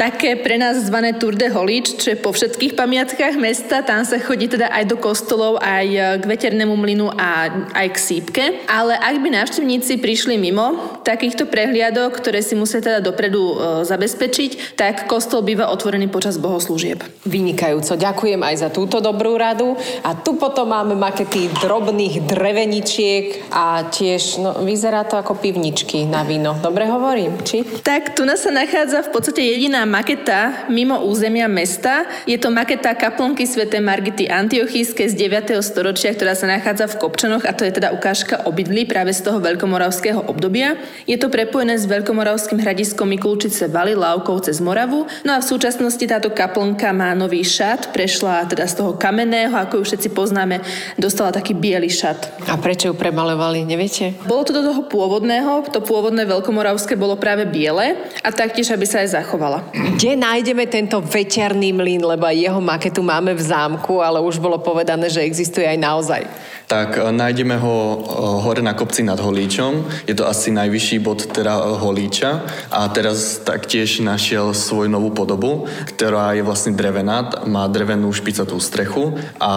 také 0.00 0.40
pre 0.40 0.56
nás 0.56 0.88
zvané 0.88 1.12
Tour 1.20 1.36
de 1.36 1.52
Holič, 1.52 2.00
čo 2.00 2.16
je 2.16 2.18
po 2.18 2.32
všetkých 2.32 2.72
pamiatkách 2.72 3.36
mesta. 3.36 3.84
Tam 3.84 4.08
sa 4.08 4.16
chodí 4.16 4.48
teda 4.48 4.72
aj 4.72 4.84
do 4.88 4.96
kostolov, 4.96 5.60
aj 5.60 6.20
k 6.22 6.24
veternému 6.24 6.72
mlynu 6.72 7.12
a 7.12 7.52
aj 7.76 7.86
k 7.92 7.98
sípke. 8.00 8.44
Ale 8.64 8.96
ak 8.96 9.20
by 9.20 9.28
návštevníci 9.36 10.00
prišli 10.00 10.40
mimo 10.40 10.96
takýchto 11.04 11.44
prehliadok, 11.44 12.16
ktoré 12.16 12.40
si 12.40 12.56
musia 12.56 12.80
teda 12.80 13.04
dopredu 13.04 13.42
e, 13.42 13.54
zabezpečiť, 13.84 14.78
tak 14.78 15.04
kostol 15.10 15.44
býva 15.44 15.68
otvorený 15.68 16.08
počas 16.08 16.40
bohoslúžieb. 16.40 17.04
Vynikajúco. 17.28 17.98
Ďakujem 17.98 18.40
aj 18.40 18.54
za 18.56 18.68
túto 18.72 19.02
dobrú 19.02 19.36
radu. 19.36 19.76
A 20.02 20.14
tu 20.14 20.38
potom 20.38 20.70
máme 20.70 20.94
makety 20.94 21.50
drobných 21.62 22.26
dreveničiek 22.46 23.50
a 23.50 23.90
tiež, 23.90 24.38
no, 24.38 24.62
vyzerá 24.62 25.02
to 25.02 25.18
ako 25.18 25.34
pivničky 25.34 26.06
na 26.06 26.22
víno. 26.22 26.54
Dobre 26.62 26.86
hovorím, 26.86 27.42
či? 27.42 27.66
Tak 27.82 28.14
tu 28.14 28.22
nás 28.22 28.46
sa 28.46 28.54
nachádza 28.54 29.02
v 29.02 29.10
podstate 29.10 29.42
jediná 29.42 29.82
maketa 29.82 30.70
mimo 30.70 31.02
územia 31.02 31.50
mesta. 31.50 32.06
Je 32.22 32.38
to 32.38 32.54
maketa 32.54 32.94
kaplnky 32.94 33.50
svätej 33.50 33.82
Margity 33.82 34.30
Antiochíske 34.30 35.10
z 35.10 35.18
9. 35.18 35.58
storočia, 35.58 36.14
ktorá 36.14 36.38
sa 36.38 36.46
nachádza 36.46 36.86
v 36.86 37.02
Kopčanoch 37.02 37.42
a 37.42 37.50
to 37.50 37.66
je 37.66 37.74
teda 37.74 37.90
ukážka 37.90 38.46
obydlí 38.46 38.86
práve 38.86 39.10
z 39.10 39.26
toho 39.26 39.42
veľkomoravského 39.42 40.30
obdobia. 40.30 40.78
Je 41.10 41.18
to 41.18 41.26
prepojené 41.26 41.74
s 41.74 41.90
veľkomoravským 41.90 42.62
hradiskom 42.62 43.10
Mikulčice 43.10 43.66
Vali, 43.66 43.98
Lávkov 43.98 44.46
cez 44.46 44.62
Moravu. 44.62 45.10
No 45.26 45.34
a 45.34 45.42
v 45.42 45.50
súčasnosti 45.50 46.06
táto 46.06 46.30
kaplnka 46.30 46.94
má 46.94 47.10
nový 47.18 47.42
šat, 47.42 47.90
prešla 47.90 48.46
teda 48.46 48.70
z 48.70 48.78
toho 48.78 48.94
kamenného, 48.94 49.58
ako 49.58 49.82
ju 49.82 49.90
všetci 49.90 50.14
poznáme, 50.14 50.62
dostala 50.94 51.34
taký 51.34 51.50
biely 51.50 51.90
šat. 51.90 52.35
A 52.44 52.60
prečo 52.60 52.92
ju 52.92 52.94
premalovali, 52.94 53.64
neviete? 53.64 54.12
Bolo 54.28 54.44
to 54.44 54.52
do 54.52 54.60
toho 54.60 54.84
pôvodného, 54.84 55.64
to 55.72 55.80
pôvodné 55.80 56.28
veľkomoravské 56.28 56.92
bolo 56.92 57.16
práve 57.16 57.48
biele 57.48 57.96
a 58.20 58.28
taktiež, 58.28 58.68
aby 58.76 58.84
sa 58.84 59.00
aj 59.00 59.16
zachovala. 59.16 59.64
Kde 59.72 60.20
nájdeme 60.20 60.68
tento 60.68 61.00
veterný 61.00 61.72
mlyn, 61.72 62.04
lebo 62.04 62.28
aj 62.28 62.36
jeho 62.36 62.60
maketu 62.60 63.00
máme 63.00 63.32
v 63.32 63.42
zámku, 63.42 64.04
ale 64.04 64.20
už 64.20 64.36
bolo 64.36 64.60
povedané, 64.60 65.08
že 65.08 65.24
existuje 65.24 65.64
aj 65.64 65.78
naozaj. 65.80 66.22
Tak 66.66 66.98
e, 66.98 67.12
nájdeme 67.14 67.56
ho 67.62 67.74
e, 67.74 67.96
hore 68.42 68.62
na 68.62 68.74
kopci 68.74 69.06
nad 69.06 69.16
Holíčom. 69.22 69.86
Je 70.04 70.14
to 70.18 70.26
asi 70.26 70.50
najvyšší 70.50 70.98
bod 70.98 71.30
teda 71.30 71.54
e, 71.56 71.62
Holíča 71.78 72.42
a 72.74 72.90
teraz 72.90 73.38
taktiež 73.46 74.02
našiel 74.02 74.50
svoju 74.50 74.90
novú 74.90 75.14
podobu, 75.14 75.70
ktorá 75.94 76.34
je 76.34 76.42
vlastne 76.42 76.74
drevená, 76.74 77.46
má 77.46 77.70
drevenú 77.70 78.10
špicatú 78.10 78.58
strechu 78.58 79.14
a 79.38 79.52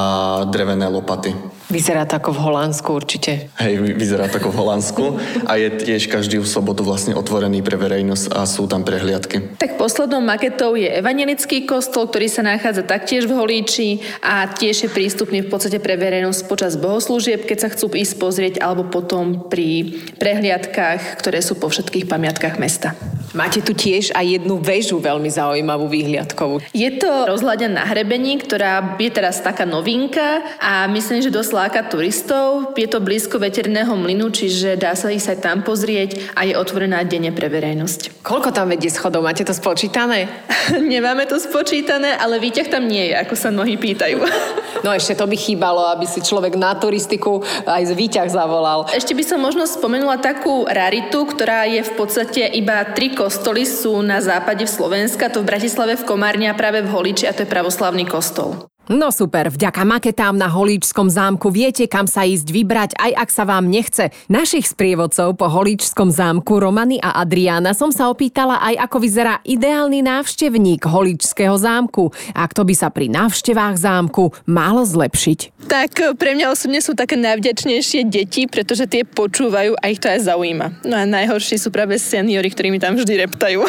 drevené 0.53 0.85
lopaty. 0.85 1.58
Vyzerá 1.69 2.09
to 2.09 2.17
ako 2.17 2.33
v 2.33 2.39
Holandsku 2.49 2.89
určite. 2.89 3.53
Hej, 3.61 3.77
vy- 3.77 3.93
vyzerá 3.93 4.25
to 4.25 4.41
ako 4.41 4.49
v 4.49 4.57
Holandsku 4.57 5.03
a 5.45 5.53
je 5.53 5.69
tiež 5.69 6.09
každý 6.09 6.41
v 6.41 6.49
sobotu 6.49 6.81
vlastne 6.81 7.13
otvorený 7.13 7.61
pre 7.61 7.77
verejnosť 7.77 8.33
a 8.33 8.49
sú 8.49 8.65
tam 8.65 8.81
prehliadky. 8.81 9.53
Tak 9.61 9.77
poslednou 9.77 10.17
maketou 10.17 10.73
je 10.73 10.89
evangelický 10.89 11.69
kostol, 11.69 12.09
ktorý 12.09 12.25
sa 12.25 12.41
nachádza 12.41 12.81
taktiež 12.81 13.29
v 13.29 13.37
Holíči 13.37 14.01
a 14.25 14.49
tiež 14.49 14.85
je 14.85 14.89
prístupný 14.89 15.45
v 15.45 15.49
podstate 15.53 15.77
pre 15.77 15.93
verejnosť 15.93 16.49
počas 16.49 16.73
bohoslúžieb, 16.73 17.45
keď 17.45 17.57
sa 17.61 17.69
chcú 17.69 17.93
ísť 17.93 18.17
pozrieť, 18.17 18.55
alebo 18.65 18.89
potom 18.89 19.45
pri 19.45 20.01
prehliadkách, 20.17 21.21
ktoré 21.21 21.45
sú 21.45 21.53
po 21.53 21.69
všetkých 21.69 22.09
pamiatkách 22.09 22.57
mesta. 22.57 22.97
Máte 23.37 23.61
tu 23.61 23.77
tiež 23.77 24.09
aj 24.17 24.25
jednu 24.41 24.57
väžu 24.57 24.97
veľmi 24.97 25.29
zaujímavú 25.29 25.85
výhliadkovú. 25.85 26.65
Je 26.73 26.89
to 26.97 27.29
rozhľadia 27.29 27.69
na 27.69 27.85
hrebení, 27.85 28.41
ktorá 28.41 28.97
je 28.97 29.11
teraz 29.13 29.45
taká 29.45 29.69
novinka 29.69 30.41
a 30.57 30.89
myslím, 30.89 31.21
že 31.21 31.29
dosť 31.29 31.51
láka 31.53 31.81
turistov. 31.85 32.73
Je 32.73 32.89
to 32.89 32.97
blízko 32.97 33.37
veterného 33.37 33.93
mlynu, 33.93 34.33
čiže 34.33 34.81
dá 34.81 34.97
sa 34.97 35.13
ísť 35.13 35.37
aj 35.37 35.39
tam 35.45 35.57
pozrieť 35.61 36.33
a 36.33 36.49
je 36.49 36.57
otvorená 36.57 37.05
denne 37.05 37.29
pre 37.29 37.53
verejnosť. 37.53 38.25
Koľko 38.25 38.49
tam 38.49 38.73
vedie 38.73 38.89
schodov? 38.89 39.21
Máte 39.21 39.45
to 39.45 39.53
spočítané? 39.53 40.25
Nemáme 40.93 41.29
to 41.29 41.37
spočítané, 41.37 42.17
ale 42.17 42.41
výťah 42.41 42.67
tam 42.73 42.89
nie 42.89 43.13
je, 43.13 43.15
ako 43.21 43.35
sa 43.37 43.53
mnohí 43.53 43.77
pýtajú. 43.77 44.17
No 44.79 44.95
ešte 44.95 45.11
to 45.11 45.27
by 45.27 45.35
chýbalo, 45.35 45.91
aby 45.91 46.07
si 46.07 46.23
človek 46.23 46.55
na 46.55 46.71
turistiku 46.71 47.43
aj 47.67 47.83
z 47.83 47.93
výťah 47.99 48.31
zavolal. 48.31 48.87
Ešte 48.87 49.11
by 49.11 49.23
som 49.27 49.43
možno 49.43 49.67
spomenula 49.67 50.23
takú 50.23 50.63
raritu, 50.63 51.27
ktorá 51.27 51.67
je 51.67 51.83
v 51.83 51.93
podstate 51.99 52.47
iba 52.55 52.87
tri 52.95 53.11
kostoly 53.19 53.67
sú 53.67 53.99
na 53.99 54.23
západe 54.23 54.63
v 54.63 54.71
Slovenska, 54.71 55.27
to 55.27 55.43
v 55.43 55.51
Bratislave 55.51 55.99
v 55.99 56.07
Komárne 56.07 56.47
a 56.47 56.55
práve 56.55 56.79
v 56.79 56.87
Holiči 56.87 57.27
a 57.27 57.35
to 57.35 57.43
je 57.43 57.51
pravoslavný 57.51 58.07
kostol. 58.07 58.71
No 58.89 59.13
super, 59.13 59.53
vďaka 59.53 59.85
maketám 59.85 60.33
na 60.33 60.49
Holíčskom 60.49 61.13
zámku 61.13 61.53
viete, 61.53 61.85
kam 61.85 62.09
sa 62.09 62.25
ísť 62.25 62.49
vybrať, 62.49 62.91
aj 62.97 63.11
ak 63.21 63.29
sa 63.29 63.45
vám 63.45 63.69
nechce. 63.69 64.09
Našich 64.33 64.65
sprievodcov 64.65 65.37
po 65.37 65.45
Holíčskom 65.45 66.09
zámku 66.09 66.57
Romany 66.57 66.97
a 66.97 67.21
Adriana 67.21 67.77
som 67.77 67.93
sa 67.93 68.09
opýtala 68.09 68.57
aj 68.57 68.89
ako 68.89 68.97
vyzerá 68.97 69.45
ideálny 69.45 70.01
návštevník 70.01 70.89
Holíčského 70.89 71.53
zámku 71.61 72.09
a 72.33 72.41
kto 72.49 72.65
by 72.65 72.73
sa 72.73 72.89
pri 72.89 73.13
návštevách 73.13 73.77
zámku 73.77 74.33
malo 74.49 74.81
zlepšiť. 74.81 75.69
Tak 75.69 75.91
e, 76.01 76.17
pre 76.17 76.33
mňa 76.33 76.49
osobne 76.49 76.81
sú 76.81 76.97
také 76.97 77.13
najvďačnejšie 77.13 78.09
deti, 78.09 78.49
pretože 78.49 78.89
tie 78.89 79.05
počúvajú 79.05 79.77
a 79.77 79.93
ich 79.93 80.01
to 80.01 80.09
aj 80.09 80.25
zaujíma. 80.25 80.81
No 80.81 80.97
a 80.97 81.05
najhorší 81.05 81.61
sú 81.61 81.69
práve 81.69 82.01
seniory, 82.01 82.49
ktorí 82.49 82.73
mi 82.73 82.81
tam 82.81 82.97
vždy 82.97 83.29
reptajú. 83.29 83.61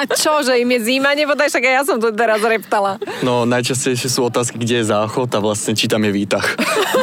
A 0.00 0.08
čo, 0.08 0.40
že 0.40 0.56
im 0.56 0.72
je 0.72 0.96
zima? 0.96 1.12
Nebodaj, 1.12 1.52
však 1.52 1.60
aj 1.68 1.74
ja 1.76 1.82
som 1.84 2.00
tu 2.00 2.08
teraz 2.16 2.40
reptala. 2.40 2.96
No 3.20 3.44
najčastejšie 3.44 4.08
sú 4.08 4.32
otázky, 4.32 4.61
kde 4.62 4.82
je 4.82 4.90
záchod 4.90 5.28
a 5.34 5.38
vlastne 5.42 5.74
či 5.74 5.90
tam 5.90 6.06
je 6.06 6.12
výtah. 6.14 6.46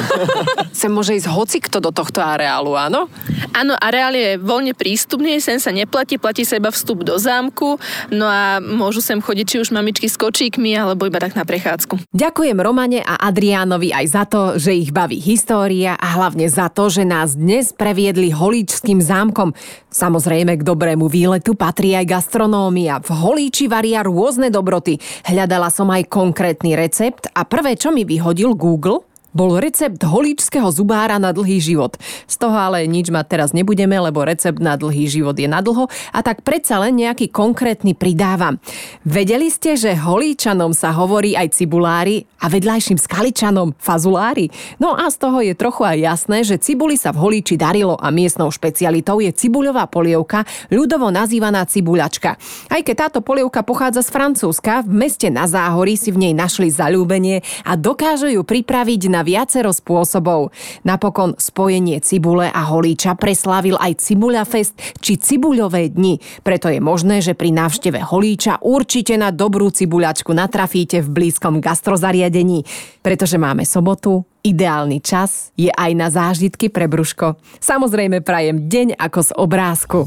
Sem 0.80 0.90
môže 0.90 1.14
ísť 1.14 1.28
hoci 1.28 1.58
kto 1.60 1.84
do 1.84 1.92
tohto 1.92 2.24
areálu, 2.24 2.74
áno? 2.80 3.12
Áno, 3.52 3.76
areál 3.76 4.16
je 4.16 4.40
voľne 4.40 4.72
prístupný, 4.72 5.42
sem 5.44 5.60
sa 5.60 5.74
neplatí, 5.74 6.16
platí 6.16 6.48
sa 6.48 6.56
iba 6.56 6.72
vstup 6.72 7.04
do 7.04 7.20
zámku, 7.20 7.76
no 8.14 8.26
a 8.30 8.64
môžu 8.64 9.04
sem 9.04 9.20
chodiť 9.20 9.46
či 9.46 9.58
už 9.60 9.70
mamičky 9.76 10.08
s 10.08 10.16
kočíkmi, 10.16 10.78
alebo 10.78 11.10
iba 11.10 11.20
tak 11.20 11.36
na 11.36 11.44
prechádzku. 11.44 12.14
Ďakujem 12.14 12.58
Romane 12.62 13.04
a 13.04 13.20
Adriánovi 13.28 13.92
aj 13.92 14.06
za 14.08 14.24
to, 14.30 14.42
že 14.56 14.72
ich 14.72 14.96
baví 14.96 15.20
história 15.20 15.98
a 15.98 16.08
hlavne 16.16 16.48
za 16.48 16.72
to, 16.72 16.88
že 16.88 17.04
nás 17.04 17.36
dnes 17.36 17.74
previedli 17.76 18.30
Holíčským 18.32 19.02
zámkom. 19.02 19.52
Samozrejme, 19.90 20.62
k 20.62 20.64
dobrému 20.64 21.10
výletu 21.10 21.58
patrí 21.58 21.98
aj 21.98 22.06
gastronómia. 22.06 23.02
V 23.02 23.10
Holíči 23.10 23.66
varia 23.66 24.06
rôzne 24.06 24.54
dobroty. 24.54 25.02
Hľadala 25.26 25.74
som 25.74 25.90
aj 25.90 26.06
konkrétny 26.06 26.78
recept 26.78 27.26
a 27.34 27.42
prvé, 27.50 27.74
čo 27.74 27.90
mi 27.90 28.06
vyhodil 28.06 28.54
Google, 28.54 29.09
bol 29.32 29.62
recept 29.62 30.02
holíčského 30.02 30.70
zubára 30.74 31.22
na 31.22 31.30
dlhý 31.30 31.62
život. 31.62 31.96
Z 32.26 32.36
toho 32.42 32.56
ale 32.56 32.90
nič 32.90 33.14
mať 33.14 33.26
teraz 33.30 33.50
nebudeme, 33.54 33.96
lebo 33.98 34.26
recept 34.26 34.58
na 34.58 34.76
dlhý 34.76 35.06
život 35.06 35.38
je 35.38 35.46
na 35.46 35.62
dlho 35.62 35.86
a 36.14 36.20
tak 36.26 36.42
predsa 36.42 36.82
len 36.82 36.98
nejaký 36.98 37.30
konkrétny 37.30 37.94
pridávam. 37.94 38.58
Vedeli 39.06 39.54
ste, 39.54 39.78
že 39.78 39.98
holíčanom 39.98 40.74
sa 40.74 40.94
hovorí 40.94 41.38
aj 41.38 41.56
cibulári 41.56 42.26
a 42.42 42.50
vedľajším 42.50 42.98
skaličanom 42.98 43.78
fazulári? 43.78 44.50
No 44.82 44.96
a 44.98 45.08
z 45.12 45.18
toho 45.20 45.40
je 45.44 45.54
trochu 45.54 45.86
aj 45.86 45.98
jasné, 46.00 46.38
že 46.42 46.62
cibuli 46.62 46.98
sa 46.98 47.14
v 47.14 47.22
holíči 47.22 47.56
darilo 47.60 48.00
a 48.00 48.10
miestnou 48.10 48.50
špecialitou 48.50 49.22
je 49.22 49.32
cibuľová 49.34 49.88
polievka, 49.92 50.48
ľudovo 50.74 51.12
nazývaná 51.14 51.64
cibuľačka. 51.68 52.40
Aj 52.70 52.82
keď 52.82 52.96
táto 53.08 53.20
polievka 53.22 53.62
pochádza 53.62 54.02
z 54.06 54.10
Francúzska, 54.10 54.82
v 54.84 54.94
meste 55.06 55.28
na 55.30 55.46
Záhorí 55.46 55.96
si 56.00 56.10
v 56.10 56.30
nej 56.30 56.34
našli 56.34 56.72
zalúbenie 56.72 57.42
a 57.68 57.76
dokážu 57.76 58.32
ju 58.32 58.42
pripraviť 58.42 59.12
na 59.12 59.19
na 59.20 59.28
viacero 59.28 59.76
spôsobov. 59.76 60.56
Napokon 60.88 61.36
spojenie 61.36 62.00
cibule 62.00 62.48
a 62.48 62.72
holíča 62.72 63.20
preslávil 63.20 63.76
aj 63.76 64.00
Cibuľa 64.00 64.48
Fest 64.48 64.80
či 65.04 65.20
Cibuľové 65.20 65.92
dni. 65.92 66.24
Preto 66.40 66.72
je 66.72 66.80
možné, 66.80 67.20
že 67.20 67.36
pri 67.36 67.52
návšteve 67.52 68.00
holíča 68.00 68.64
určite 68.64 69.20
na 69.20 69.36
dobrú 69.36 69.68
cibuľačku 69.68 70.32
natrafíte 70.32 71.04
v 71.04 71.12
blízkom 71.12 71.60
gastrozariadení. 71.60 72.64
Pretože 73.04 73.36
máme 73.36 73.68
sobotu, 73.68 74.24
ideálny 74.40 75.04
čas 75.04 75.52
je 75.60 75.68
aj 75.68 75.92
na 76.00 76.08
zážitky 76.08 76.72
pre 76.72 76.88
brúško. 76.88 77.36
Samozrejme 77.60 78.24
prajem 78.24 78.72
deň 78.72 78.96
ako 78.96 79.20
z 79.20 79.32
obrázku. 79.36 80.00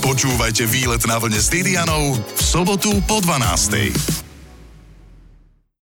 Počúvajte 0.00 0.64
výlet 0.64 1.04
na 1.04 1.20
vlne 1.20 1.36
s 1.36 1.52
Didianou 1.52 2.16
v 2.16 2.40
sobotu 2.40 2.96
po 3.04 3.20
12. 3.20 4.27